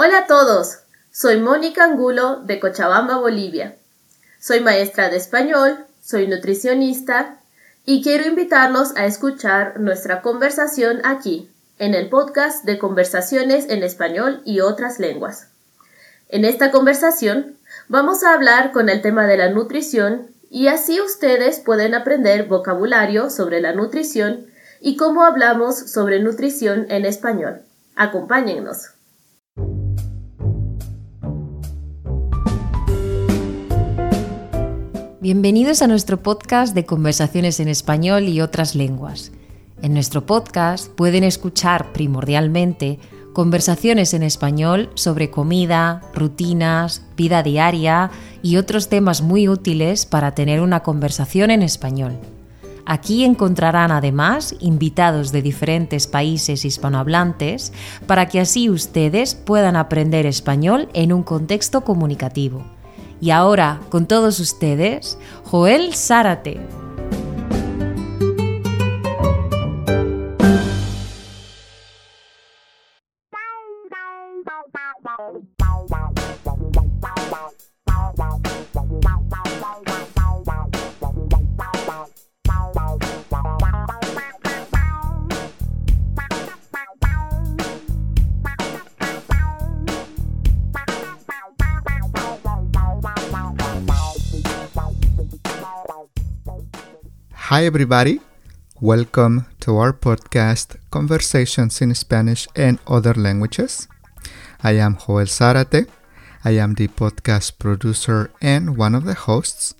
[0.00, 0.78] Hola a todos,
[1.10, 3.74] soy Mónica Angulo de Cochabamba, Bolivia.
[4.38, 7.40] Soy maestra de español, soy nutricionista
[7.84, 11.50] y quiero invitarlos a escuchar nuestra conversación aquí,
[11.80, 15.48] en el podcast de conversaciones en español y otras lenguas.
[16.28, 17.56] En esta conversación
[17.88, 23.30] vamos a hablar con el tema de la nutrición y así ustedes pueden aprender vocabulario
[23.30, 24.46] sobre la nutrición
[24.80, 27.62] y cómo hablamos sobre nutrición en español.
[27.96, 28.92] Acompáñennos.
[35.20, 39.32] Bienvenidos a nuestro podcast de conversaciones en español y otras lenguas.
[39.82, 43.00] En nuestro podcast pueden escuchar primordialmente
[43.32, 50.60] conversaciones en español sobre comida, rutinas, vida diaria y otros temas muy útiles para tener
[50.60, 52.16] una conversación en español.
[52.86, 57.72] Aquí encontrarán además invitados de diferentes países hispanohablantes
[58.06, 62.77] para que así ustedes puedan aprender español en un contexto comunicativo.
[63.20, 66.60] Y ahora, con todos ustedes, Joel Zárate.
[97.48, 98.20] Hi, everybody.
[98.78, 103.88] Welcome to our podcast, Conversations in Spanish and Other Languages.
[104.62, 105.88] I am Joel Zarate.
[106.44, 109.74] I am the podcast producer and one of the hosts.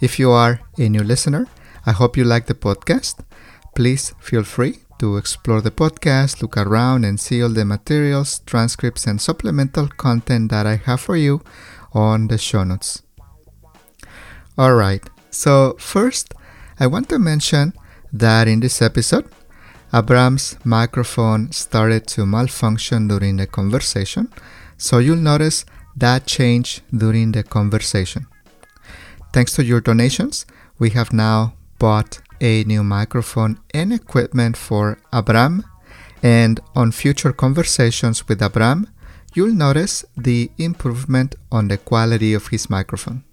[0.00, 1.46] If you are a new listener,
[1.86, 3.24] I hope you like the podcast.
[3.76, 9.06] Please feel free to explore the podcast, look around, and see all the materials, transcripts,
[9.06, 11.40] and supplemental content that I have for you
[11.92, 13.02] on the show notes.
[14.58, 16.34] All right, so first,
[16.78, 17.72] I want to mention
[18.12, 19.26] that in this episode,
[19.94, 24.28] Abram's microphone started to malfunction during the conversation,
[24.76, 25.64] so you'll notice
[25.96, 28.26] that change during the conversation.
[29.32, 30.44] Thanks to your donations,
[30.78, 35.64] we have now bought a new microphone and equipment for Abram,
[36.22, 38.86] and on future conversations with Abram,
[39.34, 43.24] you'll notice the improvement on the quality of his microphone.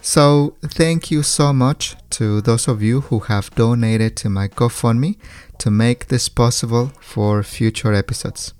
[0.00, 5.16] So, thank you so much to those of you who have donated to my GoFundMe
[5.58, 8.54] to make this possible for future episodes.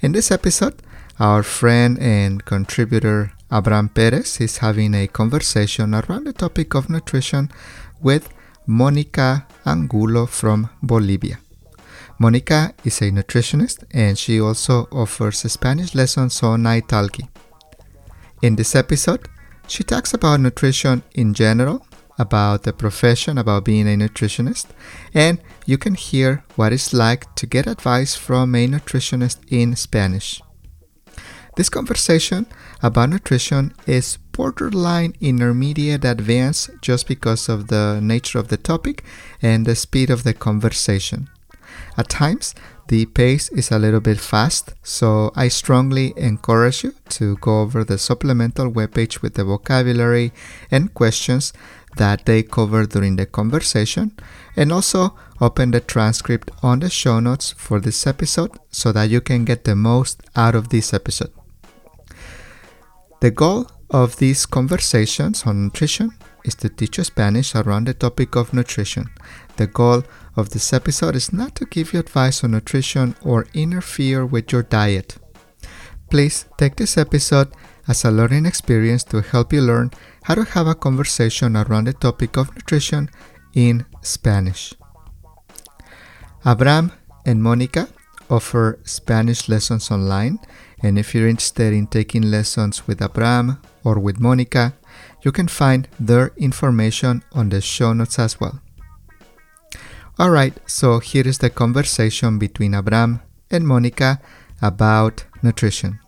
[0.00, 0.82] In this episode,
[1.18, 7.50] our friend and contributor Abraham Perez is having a conversation around the topic of nutrition
[8.00, 8.28] with
[8.66, 11.38] Monica Angulo from Bolivia.
[12.18, 17.28] Monica is a nutritionist and she also offers Spanish lessons on Italki.
[18.42, 19.28] In this episode,
[19.68, 21.86] she talks about nutrition in general,
[22.18, 24.66] about the profession, about being a nutritionist,
[25.12, 30.40] and you can hear what it's like to get advice from a nutritionist in Spanish.
[31.56, 32.46] This conversation
[32.82, 39.02] about nutrition is borderline intermediate advanced just because of the nature of the topic
[39.40, 41.30] and the speed of the conversation.
[41.96, 42.54] At times,
[42.88, 47.84] the pace is a little bit fast, so I strongly encourage you to go over
[47.84, 50.32] the supplemental webpage with the vocabulary
[50.70, 51.52] and questions
[51.96, 54.12] that they cover during the conversation,
[54.54, 59.20] and also open the transcript on the show notes for this episode so that you
[59.20, 61.32] can get the most out of this episode.
[63.20, 66.10] The goal of these conversations on nutrition
[66.46, 69.10] is to teach you Spanish around the topic of nutrition.
[69.56, 70.04] The goal
[70.36, 74.62] of this episode is not to give you advice on nutrition or interfere with your
[74.62, 75.18] diet.
[76.10, 77.52] Please take this episode
[77.88, 79.90] as a learning experience to help you learn
[80.22, 83.10] how to have a conversation around the topic of nutrition
[83.54, 84.74] in Spanish.
[86.44, 86.92] Abram
[87.24, 87.88] and Monica
[88.30, 90.38] offer Spanish lessons online,
[90.82, 94.74] and if you're interested in taking lessons with Abram or with Monica,
[95.26, 98.60] you can find their information on the show notes as well.
[100.20, 103.20] Alright, so here is the conversation between Abram
[103.50, 104.20] and Monica
[104.62, 105.98] about nutrition.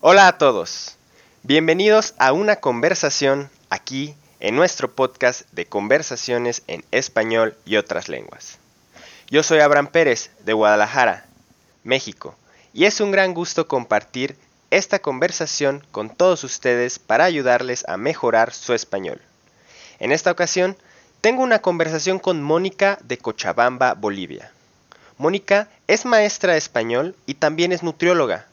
[0.00, 0.96] Hola a todos,
[1.44, 8.58] bienvenidos a una conversación aquí en nuestro podcast de conversaciones en español y otras lenguas.
[9.30, 11.26] Yo soy Abraham Pérez de Guadalajara,
[11.84, 12.34] México,
[12.72, 14.36] y es un gran gusto compartir
[14.70, 19.20] esta conversación con todos ustedes para ayudarles a mejorar su español.
[19.98, 20.76] En esta ocasión,
[21.20, 24.52] tengo una conversación con Mónica de Cochabamba, Bolivia.
[25.16, 28.46] Mónica es maestra de español y también es nutrióloga.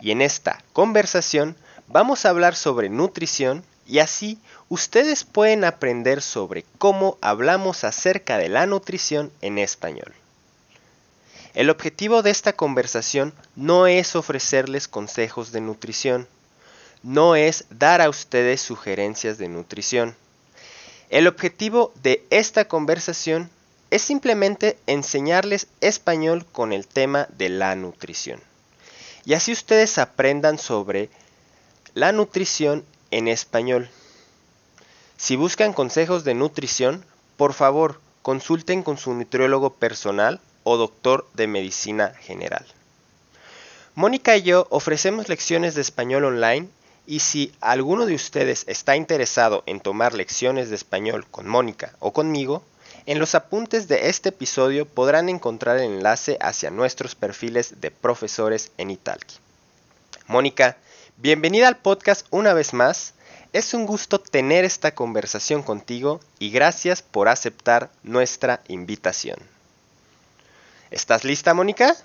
[0.00, 1.56] Y en esta conversación
[1.88, 4.38] vamos a hablar sobre nutrición y así
[4.68, 10.14] ustedes pueden aprender sobre cómo hablamos acerca de la nutrición en español.
[11.54, 16.26] El objetivo de esta conversación no es ofrecerles consejos de nutrición,
[17.02, 20.16] no es dar a ustedes sugerencias de nutrición.
[21.10, 23.50] El objetivo de esta conversación
[23.90, 28.40] es simplemente enseñarles español con el tema de la nutrición.
[29.26, 31.10] Y así ustedes aprendan sobre
[31.92, 33.90] la nutrición en español.
[35.18, 37.04] Si buscan consejos de nutrición,
[37.36, 42.64] por favor, consulten con su nutriólogo personal o doctor de medicina general.
[43.94, 46.68] Mónica y yo ofrecemos lecciones de español online
[47.06, 52.12] y si alguno de ustedes está interesado en tomar lecciones de español con Mónica o
[52.12, 52.62] conmigo,
[53.04, 58.70] en los apuntes de este episodio podrán encontrar el enlace hacia nuestros perfiles de profesores
[58.78, 59.36] en Italki.
[60.28, 60.76] Mónica,
[61.16, 63.14] bienvenida al podcast una vez más.
[63.52, 69.36] Es un gusto tener esta conversación contigo y gracias por aceptar nuestra invitación.
[70.92, 71.96] ¿Estás lista, Mónica?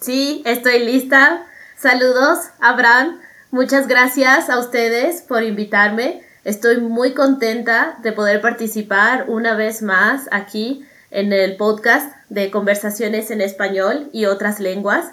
[0.00, 1.46] Sí, estoy lista.
[1.78, 3.20] Saludos, Abraham.
[3.52, 6.22] Muchas gracias a ustedes por invitarme.
[6.42, 13.30] Estoy muy contenta de poder participar una vez más aquí en el podcast de conversaciones
[13.30, 15.06] en español y otras lenguas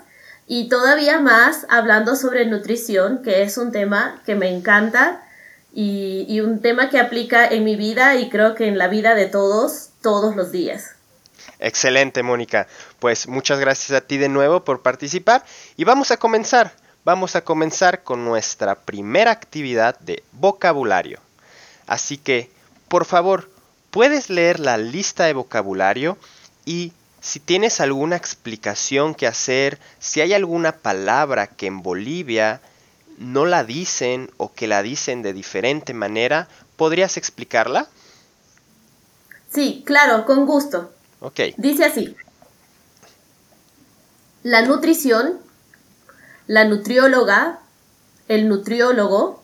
[0.48, 5.22] y todavía más hablando sobre nutrición, que es un tema que me encanta
[5.72, 9.14] y, y, un tema que aplica en mi vida y creo que en la vida
[9.14, 10.96] de todos, todos los días.
[11.62, 12.68] Excelente, Mónica.
[13.00, 15.46] Pues muchas gracias a ti de nuevo por participar
[15.78, 16.74] y vamos a comenzar.
[17.06, 21.20] Vamos a comenzar con nuestra primera actividad de vocabulario.
[21.86, 22.50] Así que,
[22.88, 23.50] por favor,
[23.92, 26.18] puedes leer la lista de vocabulario
[26.66, 32.62] y si tienes alguna explicación que hacer, si hay alguna palabra que en Bolivia
[33.20, 37.88] no la dicen o que la dicen de diferente manera, ¿podrías explicarla?
[39.54, 40.92] Sí, claro, con gusto.
[41.22, 41.40] Ok.
[41.58, 42.16] Dice así.
[44.44, 45.40] La nutrición,
[46.48, 47.60] la nutrióloga,
[48.28, 49.42] el nutriólogo,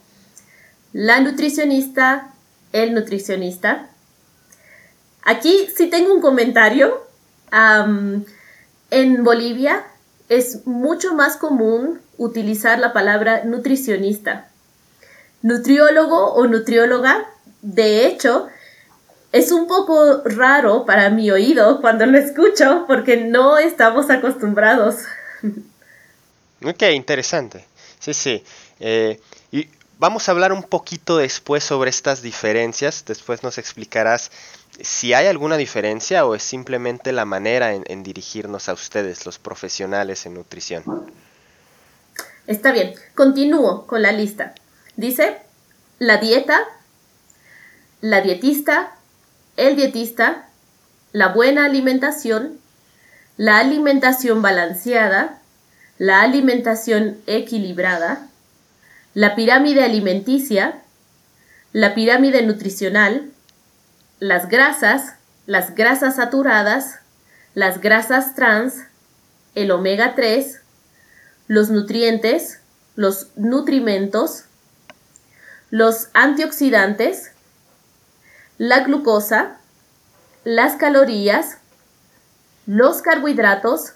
[0.92, 2.34] la nutricionista,
[2.72, 3.88] el nutricionista.
[5.22, 7.06] Aquí sí tengo un comentario
[8.90, 9.86] en Bolivia
[10.28, 14.48] es mucho más común utilizar la palabra nutricionista.
[15.42, 17.26] Nutriólogo o nutrióloga,
[17.62, 18.48] de hecho,
[19.32, 24.96] es un poco raro para mi oído cuando lo escucho porque no estamos acostumbrados.
[26.64, 27.64] Ok, interesante.
[27.98, 28.44] Sí, sí.
[28.80, 29.20] Eh,
[29.52, 33.04] y vamos a hablar un poquito después sobre estas diferencias.
[33.06, 34.30] Después nos explicarás
[34.80, 40.24] si hay alguna diferencia o es simplemente la manera en, dirigirnos a ustedes, los profesionales
[40.26, 41.12] en nutrición.
[42.46, 44.54] Está bien, continúo con la lista.
[44.96, 45.38] Dice,
[45.98, 46.60] la dieta,
[48.00, 48.97] la dietista,
[49.58, 50.48] el dietista,
[51.12, 52.58] la buena alimentación,
[53.36, 55.40] la alimentación balanceada,
[55.98, 58.28] la alimentación equilibrada,
[59.14, 60.80] la pirámide alimenticia,
[61.72, 63.30] la pirámide nutricional,
[64.20, 65.14] las grasas,
[65.46, 67.00] las grasas saturadas,
[67.54, 68.84] las grasas trans,
[69.56, 70.60] el omega 3,
[71.48, 72.60] los nutrientes,
[72.94, 74.44] los nutrimentos,
[75.70, 77.32] los antioxidantes,
[78.58, 79.57] la glucosa,
[80.44, 81.58] las calorías,
[82.66, 83.92] los carbohidratos,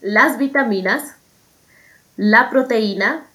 [0.00, 1.16] las vitaminas,
[2.16, 3.26] la proteína,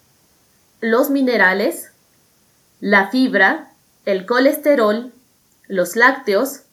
[0.82, 1.92] los minerales,
[2.80, 3.72] la fibra,
[4.06, 5.14] el colesterol,
[5.68, 6.64] los lácteos,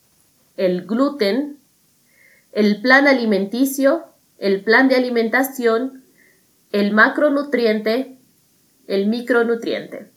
[0.57, 1.59] el gluten,
[2.53, 4.05] el plan alimenticio,
[4.39, 6.05] el plan de alimentación,
[6.73, 8.19] el macronutriente,
[8.87, 10.11] el micronutriente.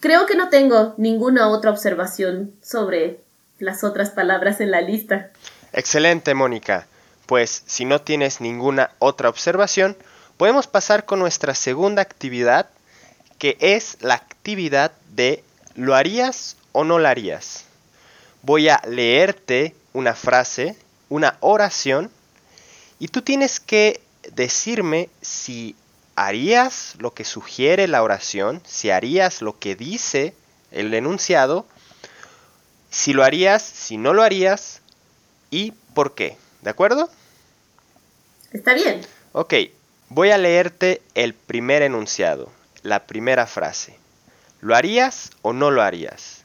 [0.00, 3.22] Creo que no tengo ninguna otra observación sobre
[3.60, 5.30] las otras palabras en la lista.
[5.72, 6.86] Excelente, Mónica.
[7.26, 9.96] Pues si no tienes ninguna otra observación,
[10.36, 12.68] podemos pasar con nuestra segunda actividad,
[13.38, 17.64] que es la actividad de ¿lo harías o no la harías?
[18.42, 20.76] Voy a leerte una frase,
[21.08, 22.10] una oración,
[22.98, 24.00] y tú tienes que
[24.32, 25.76] decirme si
[26.16, 30.34] harías lo que sugiere la oración, si harías lo que dice
[30.70, 31.66] el enunciado,
[32.90, 34.80] si lo harías, si no lo harías
[35.50, 36.36] y por qué.
[36.62, 37.08] ¿De acuerdo?
[38.52, 39.00] Está bien.
[39.32, 39.54] Ok,
[40.08, 42.50] voy a leerte el primer enunciado,
[42.82, 43.96] la primera frase.
[44.60, 46.40] ¿Lo harías o no lo harías?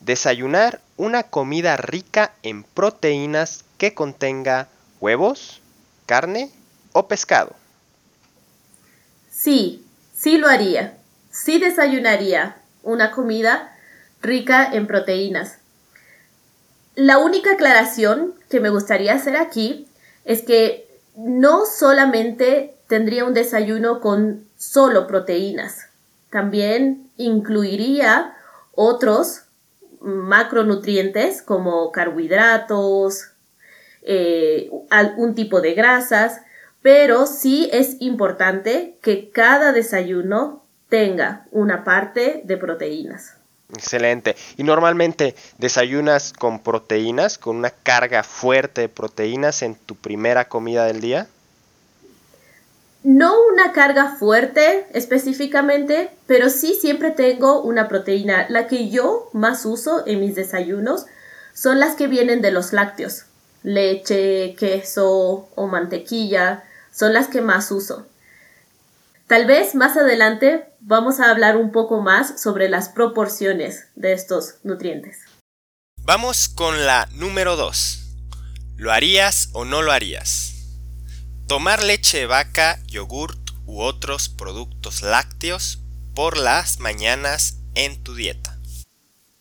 [0.00, 4.68] desayunar una comida rica en proteínas que contenga
[5.00, 5.60] huevos,
[6.06, 6.50] carne
[6.92, 7.54] o pescado.
[9.30, 10.96] Sí, sí lo haría.
[11.30, 13.76] Sí desayunaría una comida
[14.22, 15.58] rica en proteínas.
[16.96, 19.86] La única aclaración que me gustaría hacer aquí
[20.24, 25.90] es que no solamente tendría un desayuno con solo proteínas,
[26.30, 28.34] también incluiría
[28.72, 29.42] otros
[30.00, 33.32] macronutrientes como carbohidratos,
[34.00, 36.40] eh, algún tipo de grasas,
[36.80, 43.34] pero sí es importante que cada desayuno tenga una parte de proteínas.
[43.74, 44.36] Excelente.
[44.56, 50.84] ¿Y normalmente desayunas con proteínas, con una carga fuerte de proteínas en tu primera comida
[50.84, 51.26] del día?
[53.02, 58.46] No una carga fuerte específicamente, pero sí siempre tengo una proteína.
[58.48, 61.06] La que yo más uso en mis desayunos
[61.54, 63.26] son las que vienen de los lácteos.
[63.62, 68.06] Leche, queso o mantequilla son las que más uso.
[69.26, 74.58] Tal vez más adelante vamos a hablar un poco más sobre las proporciones de estos
[74.62, 75.18] nutrientes.
[76.04, 78.04] Vamos con la número 2.
[78.76, 80.52] ¿Lo harías o no lo harías?
[81.48, 85.80] Tomar leche de vaca, yogurt u otros productos lácteos
[86.14, 88.56] por las mañanas en tu dieta.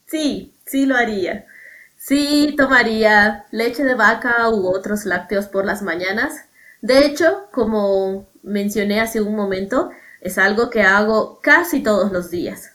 [0.07, 1.45] Sí, sí lo haría.
[1.95, 6.45] Sí tomaría leche de vaca u otros lácteos por las mañanas.
[6.81, 9.89] De hecho, como mencioné hace un momento,
[10.21, 12.71] es algo que hago casi todos los días.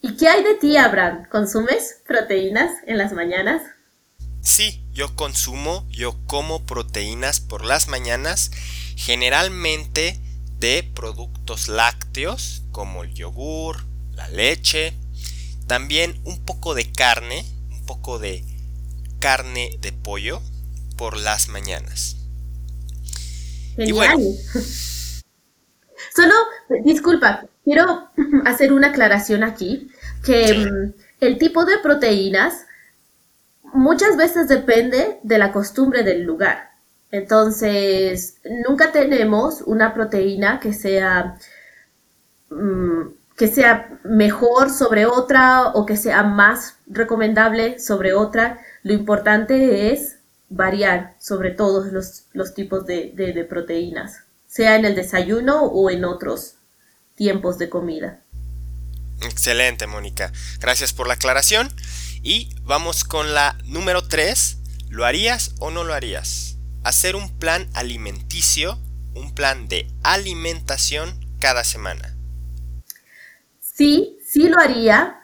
[0.00, 1.26] ¿Y qué hay de ti, Abraham?
[1.30, 3.62] ¿Consumes proteínas en las mañanas?
[4.42, 8.50] Sí, yo consumo, yo como proteínas por las mañanas,
[8.96, 10.20] generalmente
[10.58, 14.92] de productos lácteos como el yogur, la leche,
[15.66, 18.44] también un poco de carne, un poco de
[19.20, 20.42] carne de pollo
[20.96, 22.16] por las mañanas.
[23.76, 24.18] Y bueno.
[26.14, 26.34] Solo,
[26.84, 28.08] disculpa, quiero
[28.44, 29.90] hacer una aclaración aquí,
[30.24, 32.66] que mm, el tipo de proteínas
[33.72, 36.70] muchas veces depende de la costumbre del lugar.
[37.10, 41.36] Entonces, nunca tenemos una proteína que sea,
[42.50, 43.02] mm,
[43.36, 48.60] que sea mejor sobre otra o que sea más recomendable sobre otra.
[48.82, 50.13] Lo importante es
[50.54, 56.54] variar sobre todos los, tipos de, proteínas, sea en el desayuno o en otros
[57.14, 58.20] tiempos de comida.
[59.22, 60.32] Excelente, Mónica.
[60.60, 61.68] Gracias por la aclaración.
[62.22, 64.58] Y vamos con la número 3.
[64.90, 66.56] ¿Lo harías o no lo harías?
[66.82, 68.78] Hacer un plan alimenticio,
[69.14, 72.14] un plan de alimentación cada semana.
[73.60, 75.20] Sí, sí lo haría.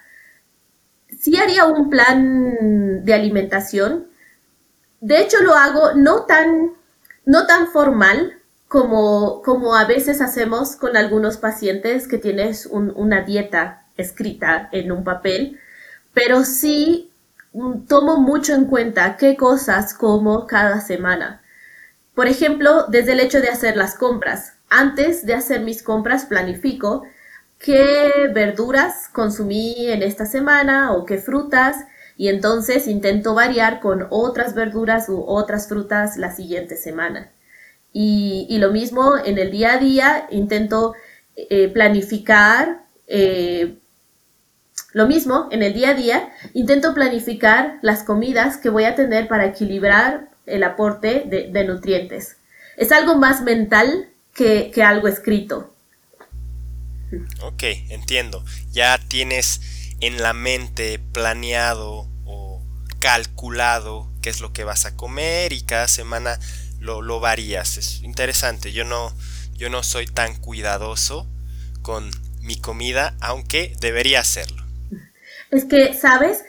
[1.21, 4.10] Sí haría un plan de alimentación,
[5.01, 6.73] de hecho lo hago no tan,
[7.25, 8.39] no tan formal
[8.69, 15.03] como, como a veces hacemos con algunos pacientes que tienes una dieta escrita en un
[15.05, 15.59] papel,
[16.15, 17.11] pero sí
[17.53, 21.43] mm, tomo mucho en cuenta qué cosas como cada semana.
[22.15, 24.55] Por ejemplo, desde el hecho de hacer las compras.
[24.69, 27.05] Antes de hacer mis compras planifico
[27.59, 31.77] qué verduras consumí en esta semana o qué frutas
[32.21, 37.31] y entonces intento variar con otras verduras u otras frutas la siguiente semana.
[37.95, 40.93] Y, lo mismo en el día a día, intento
[41.35, 43.79] eh, planificar, eh,
[44.93, 49.27] lo mismo en el día a día, intento planificar las comidas que voy a tener
[49.27, 52.37] para equilibrar el aporte de, nutrientes.
[52.77, 55.75] Es algo más mental que, que algo escrito.
[57.41, 58.45] Ok, entiendo.
[58.73, 59.63] Ya tienes
[60.03, 62.10] en la mente planeado
[63.01, 66.39] calculado qué es lo que vas a comer y cada semana
[66.79, 67.77] lo, lo varías.
[67.77, 68.73] Es interesante.
[68.73, 69.13] Yo no,
[69.57, 71.27] yo no soy tan cuidadoso
[71.83, 72.11] con
[72.43, 74.65] mi comida, aunque debería hacerlo.
[75.51, 76.45] Es que, ¿sabes?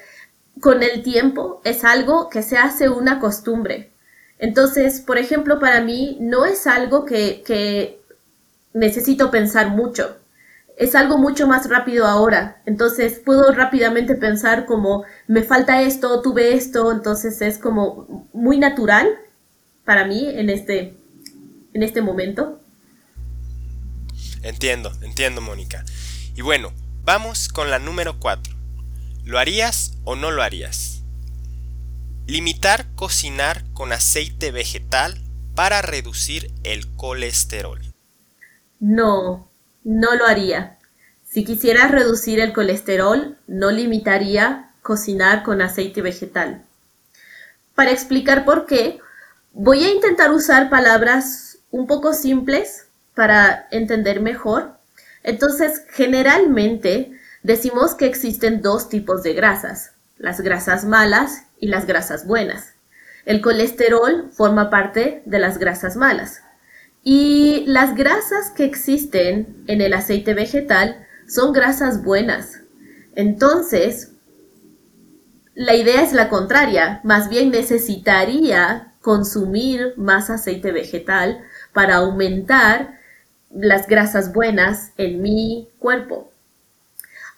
[0.59, 3.91] Con el tiempo es algo que se hace una costumbre.
[4.37, 7.99] Entonces, por ejemplo, para mí no es algo que, que
[8.73, 10.20] necesito pensar mucho
[10.81, 12.59] es algo mucho más rápido ahora.
[12.65, 19.07] Entonces puedo rápidamente pensar como me falta esto, tuve esto, entonces es como muy natural
[19.85, 20.97] para mí en este,
[21.75, 22.59] en este momento.
[24.41, 25.85] Entiendo, entiendo Mónica.
[26.35, 26.73] Y bueno,
[27.03, 28.51] vamos con la número 4.
[29.23, 31.03] ¿Lo harías o no lo harías?
[32.25, 35.21] Limitar cocinar con aceite vegetal
[35.53, 37.79] para reducir el colesterol.
[38.79, 39.50] No,
[39.83, 40.77] no lo haría.
[41.27, 46.65] Si quisiera reducir el colesterol, no limitaría cocinar con aceite vegetal.
[47.75, 48.99] Para explicar por qué,
[49.53, 54.77] voy a intentar usar palabras un poco simples para entender mejor.
[55.23, 57.11] Entonces, generalmente
[57.43, 62.73] decimos que existen dos tipos de grasas, las grasas malas y las grasas buenas.
[63.25, 66.41] El colesterol forma parte de las grasas malas.
[67.03, 72.61] Y las grasas que existen en el aceite vegetal son grasas buenas.
[73.15, 74.11] Entonces,
[75.53, 81.43] la idea es la contraria, más bien necesitaría consumir más aceite vegetal
[81.73, 82.99] para aumentar
[83.49, 86.31] las grasas buenas en mi cuerpo.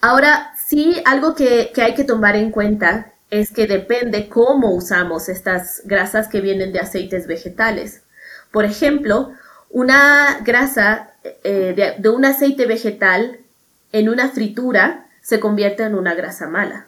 [0.01, 5.82] Ahora, sí, algo que, hay que tomar en cuenta es que depende cómo usamos estas
[5.86, 8.03] grasas que vienen de aceites vegetales.
[8.51, 9.32] Por ejemplo,
[9.74, 11.13] una grasa
[11.44, 13.39] eh, de, un aceite vegetal
[13.92, 16.86] en una fritura se convierte en una grasa mala.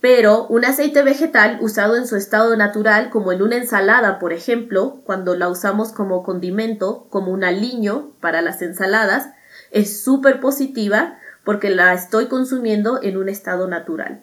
[0.00, 5.00] Pero un aceite vegetal usado en su estado natural, como en una ensalada, por ejemplo,
[5.04, 9.30] cuando la usamos como condimento, como un aliño para las ensaladas,
[9.72, 14.22] es súper positiva porque la estoy consumiendo en un estado natural.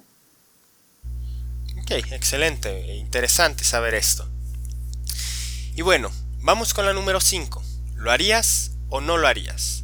[1.82, 4.26] Ok, excelente, interesante saber esto.
[5.76, 6.10] Y bueno,
[6.42, 7.65] vamos con la número 5.
[8.06, 9.84] ¿Lo harías o no lo harías?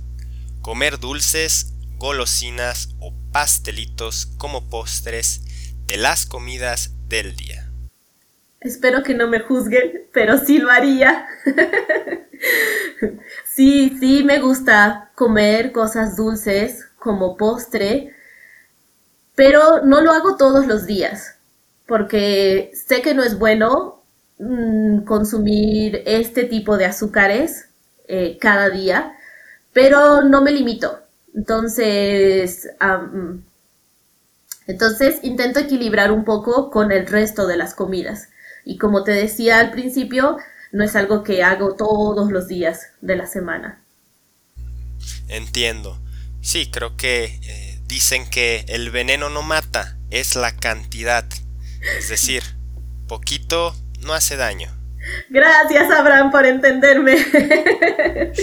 [0.62, 5.42] Comer dulces, golosinas o pastelitos como postres
[5.88, 7.72] de las comidas del día.
[8.60, 11.26] Espero que no me juzguen, pero sí lo haría.
[13.56, 18.14] sí, sí me gusta comer cosas dulces, como postre,
[19.34, 21.40] pero no lo hago todos los días,
[21.88, 24.04] porque sé que no es bueno
[24.38, 27.71] mm, consumir este tipo de azúcares
[28.14, 29.16] eh, cada día,
[29.72, 31.00] pero no me limito.
[31.34, 32.68] Entonces,
[34.68, 38.28] entonces intento equilibrar un poco con el resto de las comidas.
[38.66, 40.38] Y como te decía al principio,
[40.74, 43.82] no es algo que hago todos los días de la semana.
[45.30, 45.98] Entiendo.
[46.42, 51.24] Sí, creo que eh, dicen que el veneno no mata, es la cantidad.
[51.98, 52.44] Es decir,
[53.08, 54.81] poquito no hace daño.
[55.30, 57.18] Gracias, Abraham, por entenderme.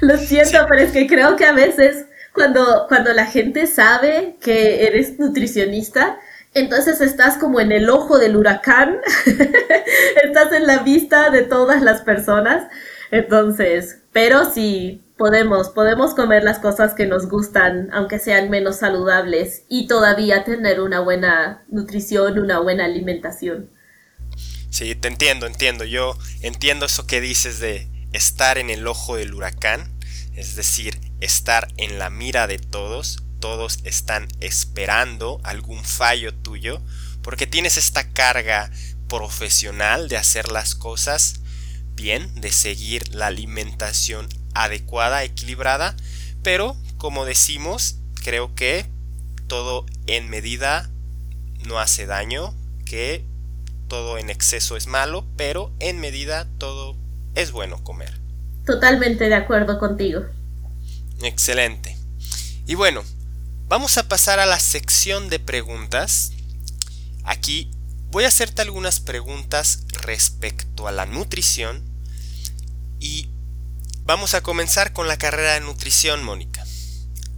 [0.00, 4.86] Lo siento, pero es que creo que a veces cuando, cuando la gente sabe que
[4.86, 6.18] eres nutricionista,
[6.54, 8.98] entonces estás como en el ojo del huracán,
[10.24, 12.68] estás en la vista de todas las personas.
[13.10, 19.64] Entonces, pero sí, podemos, podemos comer las cosas que nos gustan, aunque sean menos saludables,
[19.68, 23.68] y todavía tener una buena nutrición, una buena alimentación.
[24.70, 25.84] Sí, te entiendo, entiendo.
[25.84, 29.92] Yo entiendo eso que dices de estar en el ojo del huracán,
[30.34, 33.22] es decir, estar en la mira de todos.
[33.40, 36.82] Todos están esperando algún fallo tuyo,
[37.22, 38.70] porque tienes esta carga
[39.08, 41.40] profesional de hacer las cosas
[41.94, 45.96] bien, de seguir la alimentación adecuada, equilibrada,
[46.42, 48.86] pero como decimos, creo que
[49.48, 50.90] todo en medida
[51.66, 52.54] no hace daño,
[52.84, 53.24] que
[53.90, 56.96] todo en exceso es malo, pero en medida todo
[57.34, 58.18] es bueno comer.
[58.64, 60.22] Totalmente de acuerdo contigo.
[61.20, 61.94] Excelente.
[62.66, 63.04] Y bueno,
[63.68, 66.32] vamos a pasar a la sección de preguntas.
[67.24, 67.70] Aquí
[68.10, 71.84] voy a hacerte algunas preguntas respecto a la nutrición
[72.98, 73.28] y
[74.10, 76.66] Vamos a comenzar con la carrera de nutrición, Mónica.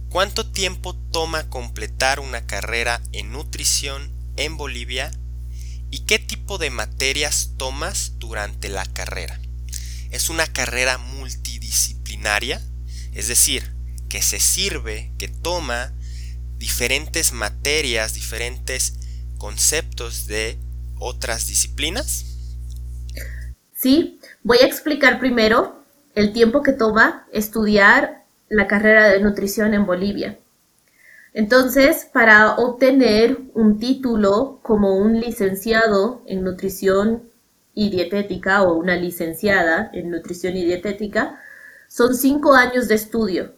[0.09, 5.11] ¿Cuánto tiempo toma completar una carrera en nutrición en Bolivia?
[5.93, 9.39] ¿Y qué tipo de materias tomas durante la carrera?
[10.09, 12.59] ¿Es una carrera multidisciplinaria?
[13.13, 13.61] Es decir,
[14.09, 15.93] que se sirve, que toma
[16.57, 18.95] diferentes materias, diferentes
[19.37, 20.57] conceptos de
[20.97, 22.25] otras disciplinas?
[23.75, 29.85] Sí, voy a explicar primero el tiempo que toma estudiar la carrera de nutrición en
[29.85, 30.39] Bolivia.
[31.33, 37.23] Entonces, para obtener un título como un licenciado en nutrición
[37.73, 41.39] y dietética o una licenciada en nutrición y dietética,
[41.87, 43.53] son cinco años de estudio.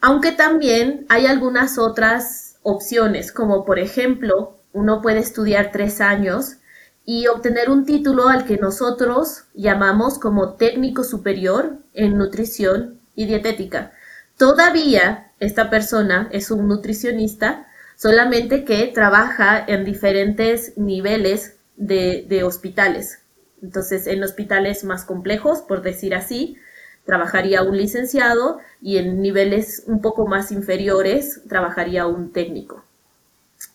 [0.00, 6.56] Aunque también hay algunas otras opciones, como por ejemplo, uno puede estudiar tres años
[7.04, 13.92] y obtener un título al que nosotros llamamos como técnico superior en nutrición y dietética.
[14.36, 23.20] Todavía esta persona es un nutricionista, solamente que trabaja en diferentes niveles de, hospitales.
[23.62, 26.56] Entonces, en hospitales más complejos, por decir así,
[27.04, 32.84] trabajaría un licenciado y en niveles un poco más inferiores trabajaría un técnico.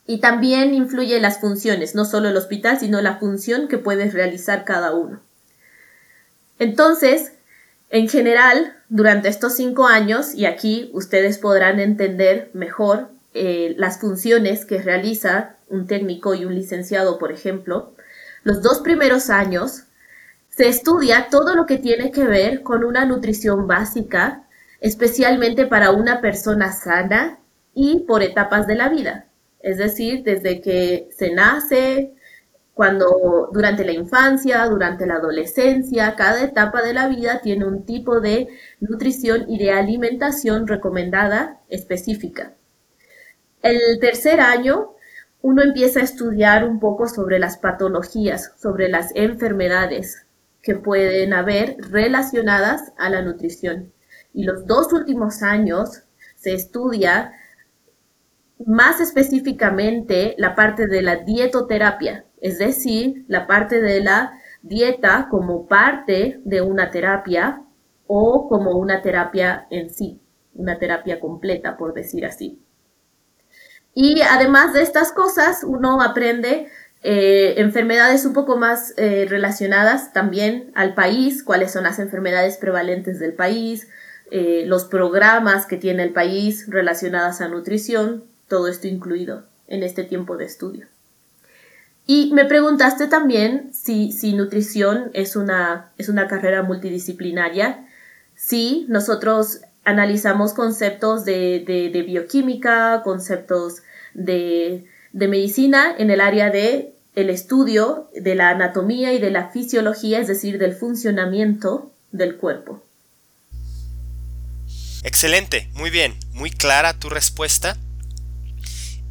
[0.06, 4.66] y también influye las funciones, no solo el hospital, sino la función que puede realizar
[4.66, 5.22] cada uno.
[6.60, 7.34] Entonces,
[7.90, 14.66] en general, durante estos cinco años, y aquí ustedes podrán entender mejor eh, las funciones
[14.66, 17.96] que realiza un técnico y un licenciado, por ejemplo,
[18.44, 19.86] los dos primeros años
[20.50, 24.44] se estudia todo lo que tiene que ver con una nutrición básica,
[24.80, 27.40] especialmente para una persona sana
[27.74, 29.26] y por etapas de la vida.
[29.62, 32.14] Es decir, desde que se nace,
[32.74, 38.20] cuando durante la infancia, durante la adolescencia, cada etapa de la vida tiene un tipo
[38.20, 38.48] de
[38.80, 42.56] nutrición y de alimentación recomendada específica.
[43.62, 44.96] El tercer año,
[45.42, 50.26] uno empieza a estudiar un poco sobre las patologías, sobre las enfermedades
[50.62, 53.94] que pueden haber relacionadas a la nutrición.
[54.34, 56.04] Y los dos últimos años
[56.36, 57.34] se estudia
[58.66, 65.66] más específicamente la parte de la dietoterapia, es decir, la parte de la dieta como
[65.66, 67.64] parte de una terapia
[68.06, 70.20] o como una terapia en sí,
[70.54, 72.62] una terapia completa, por decir así.
[73.96, 76.68] Y además de estas cosas, uno aprende
[77.02, 83.20] eh, enfermedades un poco más eh, relacionadas también al país, cuáles son las enfermedades prevalentes
[83.20, 83.88] del país,
[84.32, 90.04] eh, los programas que tiene el país relacionadas a nutrición, todo esto incluido en este
[90.04, 90.93] tiempo de estudio.
[92.06, 97.88] Y me preguntaste también si, si nutrición es una, es una carrera multidisciplinaria.
[98.36, 106.94] Sí, nosotros analizamos conceptos de, de, bioquímica, conceptos de, de, medicina en el área de
[107.16, 112.84] el estudio de la anatomía y de la fisiología, es decir, del funcionamiento del cuerpo.
[115.04, 117.78] Excelente, muy bien, muy clara tu respuesta.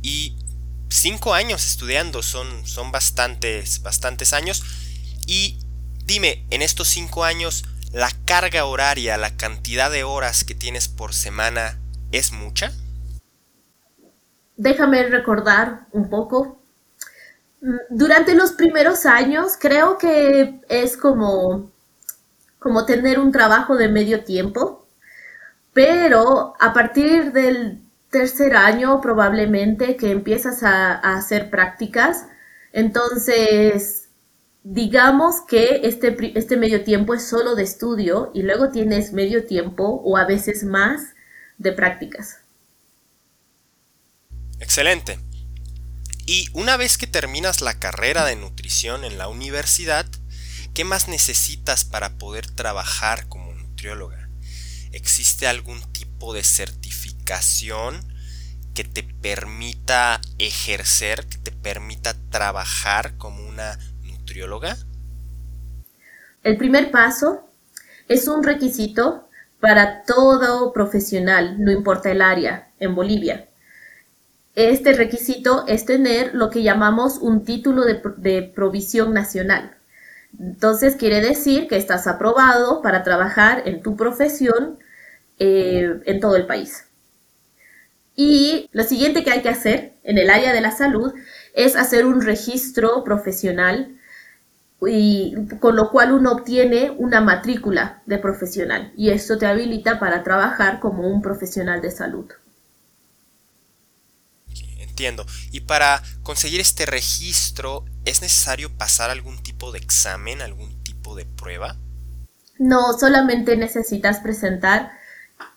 [0.02, 0.34] Y
[0.92, 4.62] cinco años estudiando son, son bastantes, bastantes años.
[5.26, 5.58] Y
[6.04, 11.14] dime, en estos cinco años, ¿la carga horaria, la cantidad de horas que tienes por
[11.14, 11.78] semana
[12.12, 12.72] es mucha?
[14.56, 16.60] Déjame recordar un poco.
[17.62, 21.70] Mm, durante los primeros años creo que es como,
[22.58, 24.86] como tener un trabajo de medio tiempo,
[25.72, 27.81] pero a partir del
[28.12, 32.26] tercer año probablemente que empiezas a, hacer prácticas,
[32.72, 34.10] entonces
[34.62, 40.00] digamos que este, este medio tiempo es solo de estudio y luego tienes medio tiempo
[40.04, 41.14] o a veces más
[41.58, 42.38] de prácticas.
[44.60, 45.18] Excelente.
[46.26, 50.06] Y una vez que terminas la carrera de nutrición en la universidad,
[50.74, 54.28] ¿qué más necesitas para poder trabajar como nutrióloga?
[54.92, 56.44] ¿Existe algún tipo de
[58.74, 64.76] que te permita ejercer, que te permita trabajar como una nutrióloga?
[66.42, 67.48] El primer paso
[68.08, 69.28] es un requisito
[69.60, 73.48] para todo profesional, no importa el área, en Bolivia.
[74.54, 79.76] Este requisito es tener lo que llamamos un título de, provisión nacional.
[80.38, 84.78] Entonces quiere decir que estás aprobado para trabajar en tu profesión
[85.38, 86.86] eh, en todo el país.
[88.14, 91.12] Y lo siguiente que hay que hacer en el área de la salud
[91.54, 93.96] es hacer un registro profesional
[94.86, 100.24] y con lo cual uno obtiene una matrícula de profesional y esto te habilita para
[100.24, 102.26] trabajar como un profesional de salud.
[104.78, 105.24] Entiendo.
[105.52, 111.24] Y para conseguir este registro, ¿es necesario pasar algún tipo de examen, algún tipo de
[111.24, 111.76] prueba?
[112.58, 114.92] No, solamente necesitas presentar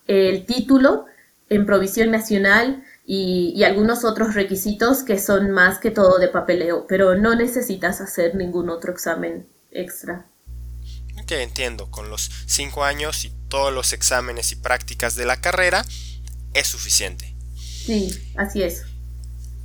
[0.07, 1.05] el título
[1.49, 7.15] en provisión nacional y, algunos otros requisitos que son más que todo de papeleo, pero
[7.15, 10.25] no necesitas hacer ningún otro examen extra.
[11.21, 11.89] Ok, entiendo.
[11.91, 15.85] Con los cinco años y todos los exámenes y prácticas de la carrera,
[16.53, 17.35] es suficiente.
[17.55, 18.83] Sí, así es.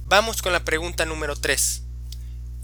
[0.04, 1.84] Vamos con la pregunta número 3.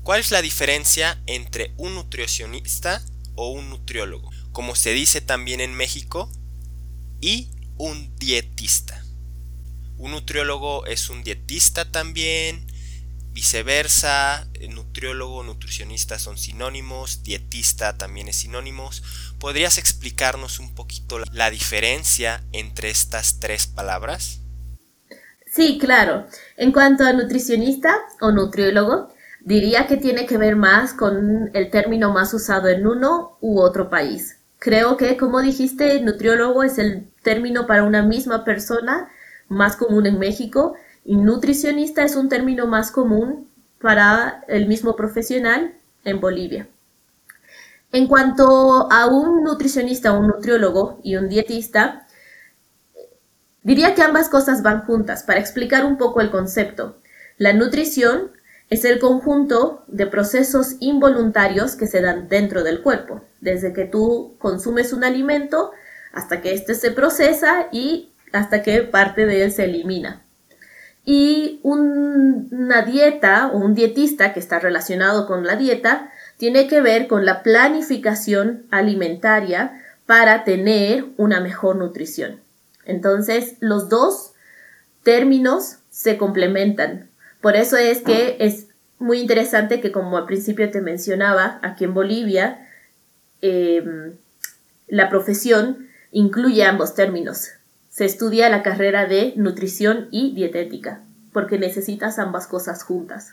[0.02, 3.02] ¿Cuál es la diferencia entre un nutricionista
[3.34, 4.30] o un nutriólogo?
[4.52, 6.30] Como se dice también en México,
[7.20, 9.05] y un dietista.
[9.98, 12.66] Un nutriólogo es un dietista también,
[13.32, 19.02] viceversa, nutriólogo, nutricionista son sinónimos, dietista también es sinónimos.
[19.38, 24.40] ¿Podrías explicarnos un poquito la diferencia entre estas tres palabras?
[25.46, 26.26] Sí, claro.
[26.56, 32.12] En cuanto a nutricionista o nutriólogo, diría que tiene que ver más con el término
[32.12, 34.38] más usado en uno u otro país.
[34.58, 39.10] Creo que, como dijiste, nutriólogo es el término para una misma persona
[39.48, 43.48] más común en México Y nutricionista es un término más común
[43.80, 46.68] para el mismo profesional en Bolivia.
[47.92, 52.06] En cuanto a un nutricionista, un nutriólogo y un dietista,
[53.62, 56.98] diría que ambas cosas van juntas para explicar un poco el concepto.
[57.38, 58.32] La nutrición
[58.68, 64.34] es el conjunto de procesos involuntarios que se dan dentro del cuerpo, desde que tú
[64.38, 65.70] consumes un alimento
[66.12, 70.22] hasta que éste se procesa y hasta que parte de él se elimina.
[71.04, 77.06] Y una dieta o un dietista que está relacionado con la dieta tiene que ver
[77.06, 82.40] con la planificación alimentaria para tener una mejor nutrición.
[82.84, 84.32] Entonces, los dos
[85.04, 87.08] términos se complementan.
[87.40, 88.66] Por eso es que es
[88.98, 92.68] muy interesante que, como al principio te mencionaba, aquí en Bolivia,
[93.42, 94.14] em,
[94.88, 97.50] la profesión incluye ambos términos
[97.96, 101.00] se estudia la carrera de nutrición y dietética,
[101.32, 103.32] porque necesitas ambas cosas juntas.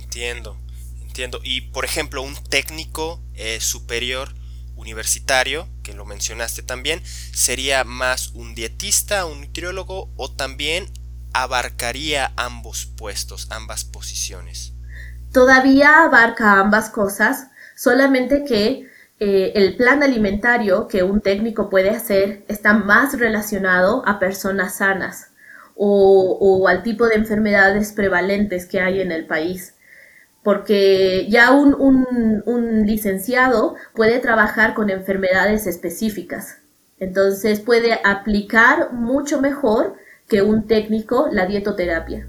[0.00, 0.56] Entiendo,
[1.02, 1.40] entiendo.
[1.42, 4.28] Y por ejemplo, un técnico eh, superior
[4.76, 10.86] universitario, que lo mencionaste también, sería más un dietista, un nutriólogo o también
[11.32, 14.72] abarcaría ambos puestos, ambas posiciones.
[15.32, 18.88] Todavía abarca ambas cosas, solamente que
[19.22, 25.32] eh, el plan alimentario que un técnico puede hacer está más relacionado a personas sanas
[25.76, 29.74] o, al tipo de enfermedades prevalentes que hay en el país.
[30.42, 36.56] Porque ya un, licenciado puede trabajar con enfermedades específicas.
[36.98, 39.96] Entonces puede aplicar mucho mejor
[40.28, 42.26] que un técnico la dietoterapia.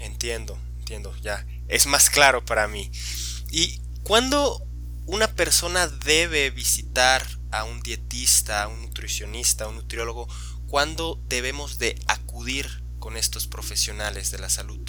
[0.00, 1.46] Entiendo, entiendo, ya.
[1.68, 2.90] Es más claro para mí.
[3.50, 4.66] ¿Y cuándo
[5.06, 10.28] una persona debe visitar a un dietista, a un nutricionista, a un nutriólogo,
[10.68, 12.66] cuando debemos de acudir
[12.98, 14.80] con estos profesionales de la salud?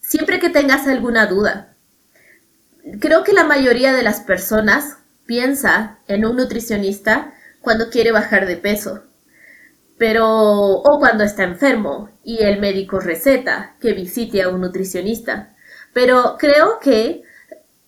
[0.00, 1.76] Siempre que tengas alguna duda.
[3.00, 8.56] Creo que la mayoría de las personas piensa en un nutricionista cuando quiere bajar de
[8.56, 9.02] peso,
[9.98, 15.56] pero o cuando está enfermo y el médico receta que visite a un nutricionista.
[15.94, 17.22] Pero creo que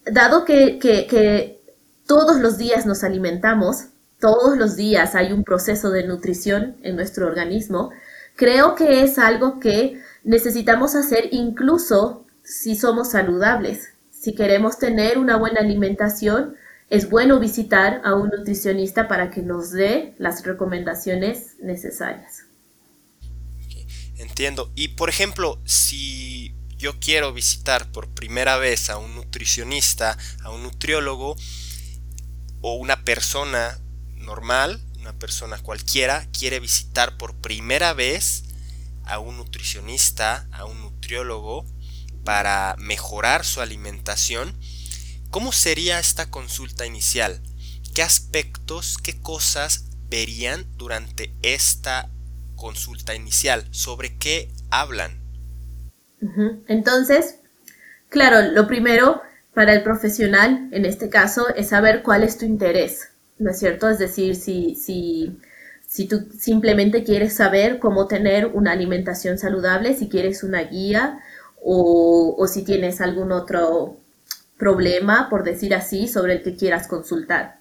[0.07, 1.61] dado que,
[2.07, 3.87] todos los días nos alimentamos,
[4.21, 7.91] todos los días hay un proceso de nutrición en nuestro organismo,
[8.37, 13.89] creo que es algo que necesitamos hacer incluso si somos saludables.
[14.13, 16.55] Si queremos tener una buena alimentación,
[16.89, 22.45] es bueno visitar a un nutricionista para que nos dé las recomendaciones necesarias.
[24.19, 24.71] Entiendo.
[24.75, 30.63] Y por ejemplo, si yo quiero visitar por primera vez a un nutricionista, a un
[30.63, 31.37] nutriólogo
[32.61, 33.79] o una persona
[34.17, 38.45] normal, una persona cualquiera, quiere visitar por primera vez
[39.05, 41.65] a un nutricionista, a un nutriólogo
[42.25, 44.59] para mejorar su alimentación,
[45.31, 47.41] ¿cómo sería esta consulta inicial?
[47.95, 52.11] ¿Qué aspectos, qué cosas verían durante esta
[52.57, 53.67] consulta inicial?
[53.71, 55.26] ¿Sobre qué hablan?
[56.67, 57.41] Entonces,
[58.09, 59.23] claro, lo primero
[59.55, 63.89] para el profesional, en este caso, es saber cuál es tu interés, ¿no es cierto?
[63.89, 65.39] Es decir, si, si,
[65.87, 71.21] si tú simplemente quieres saber cómo tener una alimentación saludable, si quieres una guía
[71.63, 73.97] o, o si tienes algún otro
[74.59, 77.59] problema, por decir así, sobre el que quieras consultar.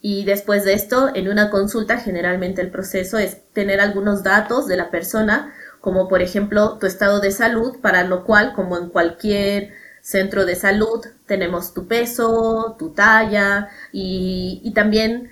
[0.00, 4.76] Y después de esto, en una consulta, generalmente el proceso es tener algunos datos de
[4.76, 9.72] la persona como por ejemplo tu estado de salud, para lo cual, como en cualquier
[10.00, 15.30] centro de salud, tenemos tu peso, tu talla y, también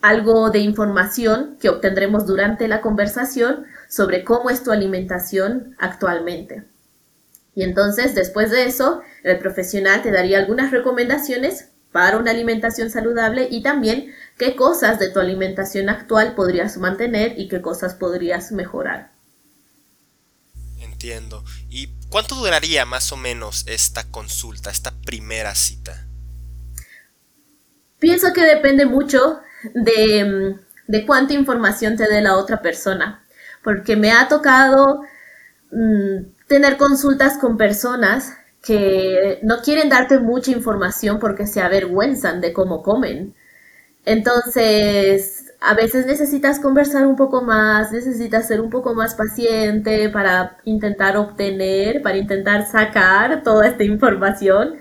[0.00, 6.64] algo de información que obtendremos durante la conversación sobre cómo es tu alimentación actualmente.
[7.54, 13.48] Y entonces, después de eso, el profesional te daría algunas recomendaciones para una alimentación saludable
[13.50, 19.15] y también qué cosas de tu alimentación actual podrías mantener y qué cosas podrías mejorar.
[20.96, 21.44] Entiendo.
[21.68, 26.06] ¿Y cuánto duraría más o menos esta consulta, esta primera cita?
[27.98, 29.40] Pienso que depende mucho
[29.74, 33.26] de, mm, de cuánta información te dé la otra persona,
[33.62, 35.02] porque me ha tocado
[35.70, 38.32] mm, tener consultas con personas
[38.62, 43.34] que no quieren darte mucha información porque se avergüenzan de cómo comen.
[44.06, 50.58] Entonces, a veces necesitas conversar un poco más, necesitas ser un poco más paciente para
[50.64, 54.76] intentar obtener, para intentar sacar toda esta información.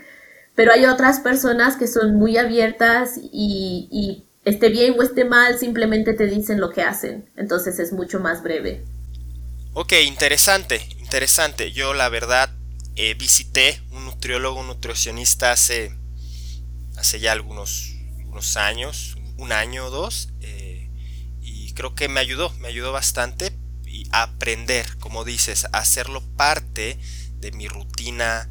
[0.55, 5.57] Pero hay otras personas que son muy abiertas y, y esté bien o esté mal,
[5.57, 7.29] simplemente te dicen lo que hacen.
[7.35, 8.83] Entonces es mucho más breve.
[9.73, 11.73] Ok, interesante, interesante.
[11.73, 12.49] Yo la verdad
[12.95, 15.91] eh, visité un nutriólogo, un nutricionista hace,
[16.97, 17.91] hace ya algunos,
[18.55, 20.64] años, un año o dos, eh,
[21.75, 23.55] creo que me ayudó, me ayudó bastante
[24.11, 26.99] a aprender, como dices, a hacerlo parte
[27.39, 28.49] de mi rutina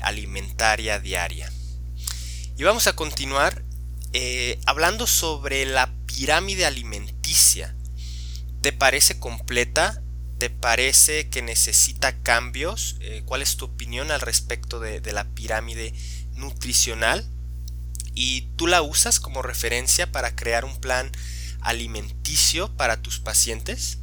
[0.00, 1.52] alimentaria diaria.
[2.56, 3.64] Y vamos a continuar
[4.12, 7.74] eh, hablando sobre la pirámide alimenticia.
[8.62, 10.02] ¿Te parece completa?
[10.38, 12.96] ¿Te parece que necesita cambios?
[13.00, 15.92] Eh, ¿Cuál es tu opinión al respecto de, la pirámide
[16.34, 17.26] nutricional?
[18.14, 21.10] ¿Y tú la usas como referencia para crear un plan
[21.66, 23.98] alimenticio para tus pacientes?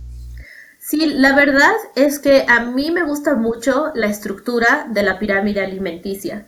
[0.80, 5.64] Sí, la verdad es que a mí me gusta mucho la estructura de la pirámide
[5.64, 6.46] alimenticia.